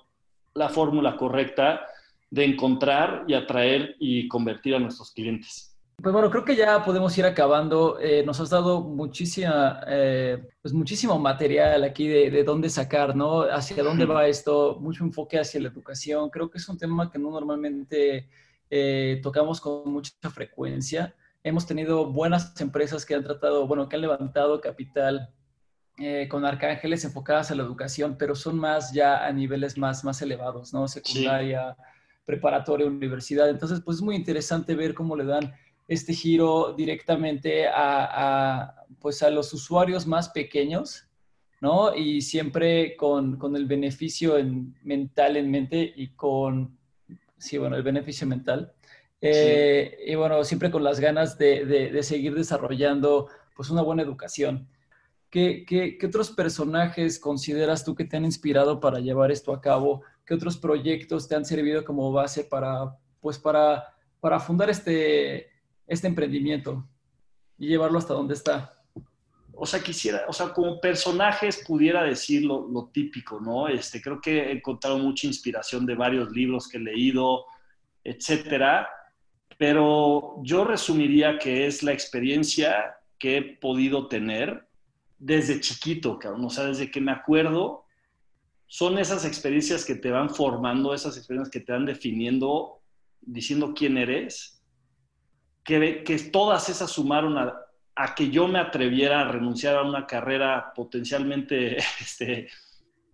la 0.55 0.69
fórmula 0.71 1.17
correcta 1.17 1.87
de 2.29 2.45
encontrar 2.45 3.23
y 3.29 3.35
atraer 3.35 3.95
y 4.01 4.27
convertir 4.27 4.75
a 4.75 4.81
nuestros 4.81 5.13
clientes. 5.13 5.79
Pues 6.03 6.13
bueno, 6.13 6.29
creo 6.29 6.45
que 6.45 6.57
ya 6.57 6.85
podemos 6.85 7.17
ir 7.17 7.25
acabando. 7.27 8.01
Eh, 8.01 8.25
nos 8.27 8.41
has 8.41 8.51
dado 8.51 8.81
muchísima, 8.81 9.83
eh, 9.87 10.43
pues 10.61 10.75
muchísimo 10.75 11.17
material 11.17 11.85
aquí 11.85 12.09
de, 12.09 12.33
de, 12.33 12.43
dónde 12.43 12.69
sacar, 12.69 13.15
¿no? 13.15 13.43
Hacia 13.43 13.85
dónde 13.85 14.05
va 14.05 14.27
esto, 14.27 14.79
mucho 14.81 15.05
enfoque 15.05 15.39
hacia 15.39 15.61
la 15.61 15.69
educación. 15.69 16.29
Creo 16.29 16.51
que 16.51 16.59
es 16.59 16.69
un 16.69 16.77
tema 16.77 17.09
que 17.09 17.21
no 17.21 17.31
normalmente 17.31 18.29
eh, 18.69 19.21
tocamos 19.23 19.61
con 19.61 19.93
mucha 19.93 20.11
frecuencia 20.29 21.15
hemos 21.49 21.67
tenido 21.67 22.07
buenas 22.13 22.59
empresas 22.61 23.05
que 23.05 23.15
han 23.15 23.25
tratado, 23.25 23.67
bueno, 23.67 23.89
que 23.89 23.97
han 23.97 24.03
levantado 24.03 24.61
capital 24.61 25.31
eh, 25.99 26.29
con 26.29 26.45
arcángeles 26.45 27.05
enfocadas 27.05 27.51
a 27.51 27.55
la 27.55 27.65
educación, 27.65 28.17
pero 28.19 28.35
son 28.35 28.59
más 28.59 28.93
ya 28.93 29.27
a 29.27 29.33
niveles 29.33 29.77
más, 29.77 30.05
más 30.05 30.23
elevados, 30.23 30.73
¿no? 30.73 30.87
Secundaria, 30.87 31.77
preparatoria, 32.25 32.87
universidad. 32.87 33.49
Entonces, 33.49 33.81
pues 33.85 33.97
es 33.97 34.03
muy 34.03 34.15
interesante 34.15 34.75
ver 34.75 34.95
cómo 34.95 35.17
le 35.17 35.25
dan 35.25 35.53
este 35.89 36.13
giro 36.13 36.75
directamente 36.77 37.67
a, 37.67 38.75
pues 39.01 39.23
a 39.23 39.31
los 39.31 39.53
usuarios 39.53 40.07
más 40.07 40.29
pequeños, 40.29 41.09
¿no? 41.61 41.95
Y 41.97 42.21
siempre 42.21 42.95
con, 42.97 43.37
con 43.37 43.57
el 43.57 43.67
beneficio 43.67 44.39
en, 44.39 44.77
mental 44.85 45.37
en 45.37 45.51
mente 45.51 45.93
y 45.97 46.09
con, 46.09 46.79
sí, 47.39 47.59
bueno, 47.59 47.75
el 47.75 47.83
beneficio 47.83 48.27
mental 48.27 48.73
eh, 49.21 49.99
y 50.07 50.15
bueno, 50.15 50.45
siempre 50.45 50.71
con 50.71 50.85
las 50.85 51.01
ganas 51.01 51.39
de, 51.39 51.65
de, 51.65 52.03
seguir 52.03 52.35
desarrollando 52.35 53.29
pues 53.57 53.71
una 53.71 53.83
buena 53.83 54.03
educación. 54.03 54.69
¿Qué, 55.31 55.65
¿Qué, 55.67 55.99
qué, 55.99 56.07
otros 56.07 56.31
personajes 56.31 57.19
consideras 57.19 57.85
tú 57.85 57.95
que 57.95 58.05
te 58.05 58.17
han 58.17 58.25
inspirado 58.25 58.81
para 58.81 59.01
llevar 59.01 59.31
esto 59.31 59.53
a 59.53 59.61
cabo? 59.61 60.03
¿Qué 60.25 60.35
otros 60.35 60.57
proyectos 60.57 61.29
te 61.29 61.35
han 61.35 61.45
servido 61.45 61.85
como 61.85 62.13
base 62.13 62.45
para, 62.45 62.97
pues 63.21 63.39
para, 63.39 63.95
para 64.21 64.39
fundar 64.39 64.71
este, 64.71 65.51
este 65.87 66.07
emprendimiento 66.07 66.89
y 67.59 67.69
llevarlo 67.69 67.99
hasta 67.99 68.15
donde 68.15 68.35
está? 68.35 68.75
o 69.61 69.67
sea, 69.67 69.83
quisiera, 69.83 70.25
o 70.29 70.33
sea, 70.33 70.51
como 70.51 70.81
personajes 70.81 71.65
pudiera 71.67 72.05
decir 72.05 72.45
lo, 72.45 72.69
lo, 72.69 72.91
típico, 72.93 73.41
¿no? 73.41 73.67
Este, 73.67 74.01
creo 74.01 74.21
que 74.21 74.39
he 74.39 74.53
encontrado 74.53 74.99
mucha 74.99 75.27
inspiración 75.27 75.85
de 75.85 75.97
varios 75.97 76.31
libros 76.31 76.69
que 76.69 76.77
he 76.77 76.81
leído, 76.81 77.45
etcétera 78.05 78.89
pero 79.59 80.37
yo 80.43 80.65
resumiría 80.65 81.37
que 81.37 81.67
es 81.67 81.83
la 81.83 81.93
experiencia 81.93 82.97
que 83.19 83.37
he 83.37 83.43
podido 83.43 84.07
tener 84.07 84.67
desde 85.19 85.61
chiquito, 85.61 86.19
cabrón. 86.19 86.45
O 86.45 86.51
sea, 86.51 86.65
desde 86.65 86.91
que 86.91 87.01
me 87.01 87.11
acuerdo, 87.11 87.85
son 88.69 88.99
esas 88.99 89.25
experiencias 89.25 89.85
que 89.85 89.97
te 89.97 90.13
van 90.13 90.31
formando, 90.31 90.95
esas 90.95 91.17
experiencias 91.17 91.51
que 91.51 91.61
te 91.61 91.73
van 91.73 91.87
definiendo, 91.87 92.81
diciendo 93.21 93.75
quién 93.75 93.99
eres, 93.99 94.63
que, 95.65 96.05
que 96.05 96.19
todas 96.19 96.69
esas 96.69 96.91
sumaron 96.91 97.37
a, 97.37 97.55
a, 97.97 98.15
que 98.15 98.31
yo 98.31 98.47
me 98.47 98.61
atreviera 98.61 99.23
a 99.23 99.29
renunciar 99.29 99.77
a 99.77 99.83
una 99.83 100.07
carrera 100.07 100.73
potencialmente 100.75 101.79
este, 102.01 102.49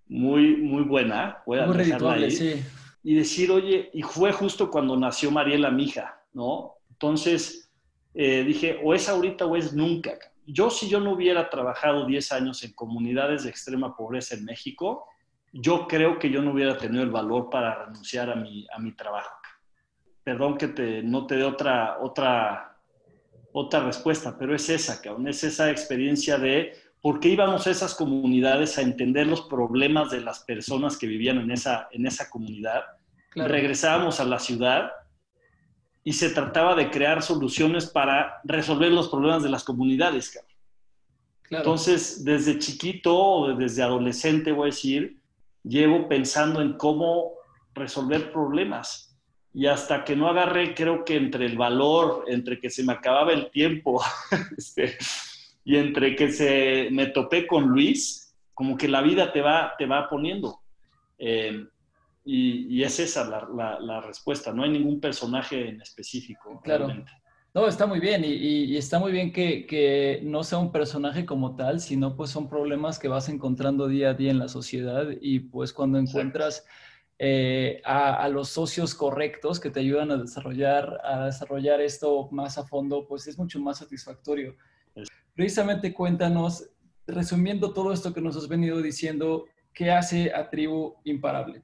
muy, 0.07 0.57
muy 0.57 0.83
buena. 0.83 1.39
Voy 1.47 1.59
a 1.59 1.67
muy 1.67 2.31
Sí. 2.31 2.63
Y 3.03 3.15
decir, 3.15 3.51
oye, 3.51 3.91
y 3.95 4.03
fue 4.03 4.33
justo 4.33 4.71
cuando 4.71 4.97
nació 4.97 5.31
Mariela, 5.31 5.71
mi 5.71 5.85
hija. 5.85 6.21
¿No? 6.35 6.75
Entonces, 6.91 7.71
eh, 8.13 8.45
dije, 8.45 8.79
o 8.83 8.95
es 8.95 9.09
ahorita 9.09 9.47
o 9.47 9.57
es 9.57 9.73
nunca. 9.73 10.13
Yo, 10.47 10.71
si 10.71 10.89
yo 10.89 11.01
no 11.01 11.13
hubiera 11.13 11.49
trabajado 11.49 12.07
10 12.07 12.33
años 12.33 12.63
en 12.63 12.73
comunidades 12.75 13.45
de 13.45 13.51
extrema 13.51 13.97
pobreza 13.97 14.35
en 14.35 14.45
México, 14.45 15.07
yo 15.53 15.87
creo 15.87 16.19
que 16.19 16.31
yo 16.31 16.43
no 16.43 16.53
hubiera 16.53 16.77
tenido 16.77 17.03
el 17.03 17.11
valor 17.11 17.49
para 17.49 17.87
renunciar 17.87 18.31
a 18.31 18.35
mi, 18.35 18.67
a 18.73 18.79
mi 18.79 18.93
trabajo. 18.93 19.37
Perdón 20.23 20.59
que 20.59 20.69
te, 20.69 21.03
no 21.03 21.27
te 21.27 21.37
dé 21.37 21.45
otra, 21.45 21.99
otra, 22.01 22.77
otra 23.53 23.81
respuesta, 23.85 24.37
pero 24.39 24.55
es 24.55 24.69
esa, 24.69 25.01
cabrón, 25.01 25.29
es 25.29 25.45
esa 25.45 25.71
experiencia 25.71 26.39
de 26.39 26.73
por 27.01 27.21
qué 27.21 27.29
íbamos 27.29 27.67
a 27.67 27.71
esas 27.71 27.95
comunidades 27.95 28.79
a 28.79 28.83
entender 28.83 29.27
los 29.27 29.43
problemas 29.43 30.11
de 30.11 30.23
las 30.23 30.41
personas 30.41 30.97
que 30.97 31.07
vivían 31.07 31.39
en 31.39 31.51
esa, 31.51 31.89
en 31.93 32.07
esa 32.07 32.31
comunidad. 32.31 32.83
Regresábamos 33.35 34.21
a 34.21 34.25
la 34.25 34.39
ciudad 34.39 34.91
y 36.05 36.13
se 36.13 36.29
trataba 36.31 36.75
de 36.75 36.91
crear 36.91 37.23
soluciones 37.23 37.87
para 37.87 38.41
resolver 38.45 38.93
los 38.93 39.09
problemas 39.09 39.43
de 39.43 39.49
las 39.49 39.65
comunidades. 39.65 40.39
Entonces, 41.51 42.25
desde 42.25 42.59
chiquito 42.59 43.17
o 43.17 43.55
desde 43.55 43.83
adolescente, 43.83 44.53
voy 44.53 44.65
a 44.65 44.73
decir, 44.75 45.19
llevo 45.63 46.07
pensando 46.07 46.61
en 46.61 46.75
cómo 46.75 47.33
resolver 47.75 48.31
problemas. 48.31 49.17
Y 49.55 49.67
hasta 49.67 50.05
que 50.05 50.15
no 50.15 50.29
agarré, 50.29 50.75
creo 50.75 51.05
que 51.05 51.17
entre 51.17 51.47
el 51.47 51.57
valor, 51.57 52.25
entre 52.27 52.61
que 52.61 52.71
se 52.71 52.83
me 52.83 52.93
acababa 52.93 53.33
el 53.33 53.51
tiempo 53.51 54.03
este, 54.59 54.99
y 55.65 55.77
entre 55.77 56.17
que 56.17 56.31
se 56.31 56.89
me 56.91 57.07
topé 57.07 57.47
con 57.47 57.69
Luis, 57.69 58.35
como 58.53 58.77
que 58.77 58.89
la 58.89 59.01
vida 59.01 59.33
te 59.33 59.41
va, 59.41 59.75
te 59.79 59.87
va 59.87 60.09
poniendo. 60.09 60.61
Eh, 61.19 61.67
y, 62.25 62.83
es 62.83 62.99
esa 63.01 63.25
la, 63.27 64.01
respuesta, 64.01 64.53
no 64.53 64.63
hay 64.63 64.71
ningún 64.71 65.01
personaje 65.01 65.69
en 65.69 65.81
específico. 65.81 66.61
Claro. 66.63 66.89
No, 67.53 67.69
está 67.69 67.87
muy 67.87 68.01
bien 68.01 68.25
y, 68.25 68.77
está 68.77 68.99
muy 68.99 69.13
bien 69.13 69.33
que, 69.33 70.21
no 70.25 70.43
sea 70.43 70.59
un 70.59 70.73
personaje 70.73 71.25
como 71.27 71.55
tal, 71.55 71.81
sino 71.81 72.17
pues 72.17 72.31
son 72.31 72.49
problemas 72.49 72.99
que 72.99 73.09
vas 73.09 73.29
encontrando 73.29 73.87
día 73.87 74.11
a 74.11 74.15
día 74.15 74.31
en 74.31 74.39
la 74.39 74.49
sociedad 74.49 75.07
y 75.21 75.41
pues 75.41 75.73
cuando 75.73 75.99
encuentras 75.99 76.67
eh, 77.19 77.81
a, 77.85 78.29
los 78.29 78.49
socios 78.49 78.95
correctos 78.95 79.61
que 79.61 79.71
te 79.71 79.81
ayudan 79.81 80.11
a 80.11 80.17
desarrollar, 80.17 81.01
a 81.05 81.27
desarrollar 81.27 81.81
esto 81.81 82.29
más 82.33 82.59
a 82.59 82.65
fondo, 82.65 83.07
pues 83.07 83.27
es 83.29 83.39
mucho 83.39 83.61
más 83.61 83.79
satisfactorio. 83.79 84.57
Precisamente 85.35 85.93
cuéntanos, 85.93 86.71
resumiendo 87.07 87.73
todo 87.73 87.93
esto 87.93 88.13
que 88.13 88.21
nos 88.21 88.37
has 88.37 88.49
venido 88.49 88.81
diciendo, 88.81 89.45
¿qué 89.73 89.93
hace 89.93 90.33
a 90.35 90.49
Tribu 90.49 90.97
imparable? 91.05 91.63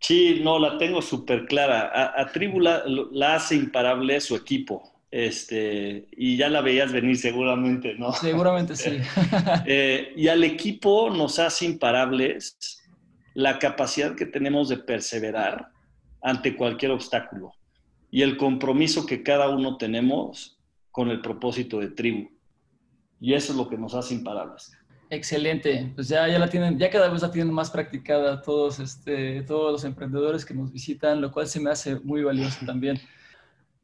Sí, 0.00 0.40
no, 0.42 0.58
la 0.58 0.78
tengo 0.78 1.02
súper 1.02 1.46
clara. 1.46 2.12
A, 2.16 2.26
Tribu 2.32 2.60
la, 2.60 3.34
hace 3.34 3.56
imparable 3.56 4.20
su 4.20 4.36
equipo. 4.36 4.82
Este, 5.10 6.06
y 6.12 6.36
ya 6.36 6.50
la 6.50 6.60
veías 6.60 6.92
venir 6.92 7.16
seguramente, 7.16 7.94
¿no? 7.94 8.12
Seguramente 8.12 8.76
sí. 8.76 8.98
Eh, 9.66 10.12
y 10.16 10.28
al 10.28 10.44
equipo 10.44 11.10
nos 11.10 11.38
hace 11.38 11.64
imparables 11.64 12.82
la 13.34 13.58
capacidad 13.58 14.14
que 14.14 14.26
tenemos 14.26 14.68
de 14.68 14.76
perseverar 14.78 15.68
ante 16.20 16.56
cualquier 16.56 16.90
obstáculo 16.90 17.52
y 18.10 18.22
el 18.22 18.36
compromiso 18.36 19.06
que 19.06 19.22
cada 19.22 19.48
uno 19.48 19.76
tenemos 19.76 20.58
con 20.90 21.10
el 21.10 21.20
propósito 21.20 21.78
de 21.80 21.90
tribu. 21.90 22.30
Y 23.20 23.34
eso 23.34 23.52
es 23.52 23.58
lo 23.58 23.68
que 23.68 23.76
nos 23.76 23.94
hace 23.94 24.14
imparables. 24.14 24.72
Excelente, 25.10 25.90
pues 25.94 26.08
ya, 26.08 26.28
ya 26.28 26.38
la 26.38 26.50
tienen, 26.50 26.78
ya 26.78 26.90
cada 26.90 27.08
vez 27.08 27.22
la 27.22 27.30
tienen 27.30 27.52
más 27.52 27.70
practicada 27.70 28.42
todos, 28.42 28.78
este, 28.78 29.42
todos 29.42 29.72
los 29.72 29.84
emprendedores 29.84 30.44
que 30.44 30.52
nos 30.52 30.70
visitan, 30.70 31.22
lo 31.22 31.32
cual 31.32 31.46
se 31.46 31.60
me 31.60 31.70
hace 31.70 31.98
muy 32.00 32.22
valioso 32.22 32.66
también. 32.66 33.00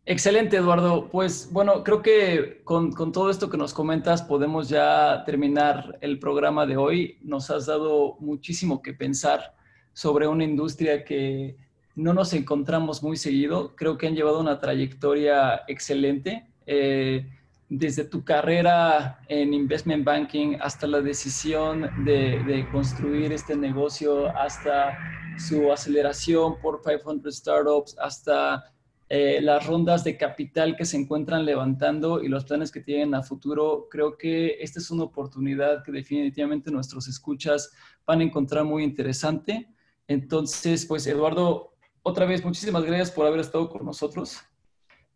Excelente, 0.07 0.59
Eduardo. 0.59 1.09
Pues 1.09 1.49
bueno, 1.51 1.83
creo 1.83 2.03
que 2.03 2.61
con, 2.65 2.93
con, 2.93 3.11
todo 3.11 3.31
esto 3.31 3.49
que 3.49 3.57
nos 3.57 3.73
comentas 3.73 4.21
podemos 4.21 4.69
ya 4.69 5.23
terminar 5.25 5.97
el 6.03 6.19
programa 6.19 6.67
de 6.67 6.77
hoy. 6.77 7.19
Nos 7.23 7.51
has 7.51 7.65
dado 7.65 8.17
muchísimo 8.21 8.83
que 8.83 8.93
pensar 8.93 9.55
sobre 9.95 10.27
una 10.27 10.45
industria 10.45 11.05
que 11.07 11.57
no 11.95 12.13
nos 12.13 12.35
encontramos 12.35 13.03
muy 13.03 13.17
seguido. 13.17 13.75
Creo 13.77 13.97
que 13.97 14.07
han 14.07 14.15
llevado 14.15 14.41
una 14.41 14.59
trayectoria 14.59 15.63
excelente. 15.69 16.49
Eh, 16.67 17.27
desde 17.69 18.05
tu 18.05 18.25
carrera 18.25 19.21
en 19.29 19.55
investment 19.55 20.05
banking 20.05 20.57
hasta 20.61 20.87
la 20.87 21.01
decisión 21.01 21.91
de, 22.05 22.67
construir 22.71 23.33
este 23.33 23.57
negocio, 23.57 24.29
hasta 24.37 24.99
su 25.39 25.73
aceleración 25.73 26.61
por 26.61 26.83
500 26.83 27.35
startups, 27.35 27.97
hasta 27.99 28.65
eh, 29.09 29.41
las 29.43 29.67
rondas 29.67 30.05
de 30.05 30.17
capital 30.17 30.77
que 30.77 30.85
se 30.85 30.97
encuentran 30.97 31.45
levantando 31.45 32.23
y 32.23 32.29
los 32.29 32.45
planes 32.45 32.71
que 32.71 32.81
tienen 32.81 33.15
a 33.15 33.23
futuro, 33.23 33.89
creo 33.91 34.17
que 34.17 34.57
esta 34.61 34.79
es 34.79 34.91
una 34.91 35.05
oportunidad 35.05 35.83
que 35.83 35.93
definitivamente 35.93 36.71
nuestros 36.71 37.09
escuchas 37.09 37.73
van 38.07 38.21
a 38.21 38.25
encontrar 38.25 38.65
muy 38.65 38.85
interesante. 38.85 39.69
Entonces, 40.07 40.87
pues 40.87 41.07
Eduardo, 41.07 41.75
otra 42.03 42.27
vez 42.27 42.45
muchísimas 42.45 42.85
gracias 42.85 43.11
por 43.11 43.27
haber 43.27 43.41
estado 43.41 43.69
con 43.69 43.85
nosotros. 43.85 44.39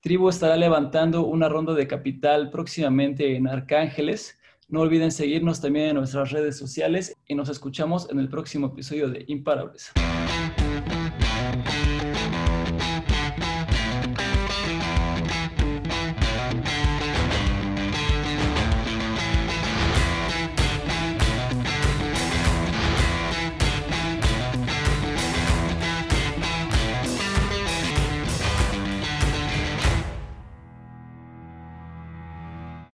Tribu 0.00 0.28
estará 0.28 0.56
levantando 0.56 1.26
una 1.26 1.48
ronda 1.48 1.74
de 1.74 1.88
capital 1.88 2.50
próximamente 2.50 3.34
en 3.34 3.48
Arcángeles. 3.48 4.38
No 4.68 4.80
olviden 4.80 5.10
seguirnos 5.10 5.60
también 5.60 5.88
en 5.88 5.96
nuestras 5.96 6.30
redes 6.30 6.56
sociales 6.56 7.16
y 7.26 7.34
nos 7.34 7.48
escuchamos 7.48 8.08
en 8.10 8.20
el 8.20 8.28
próximo 8.28 8.68
episodio 8.68 9.08
de 9.08 9.24
Imparables. 9.26 9.92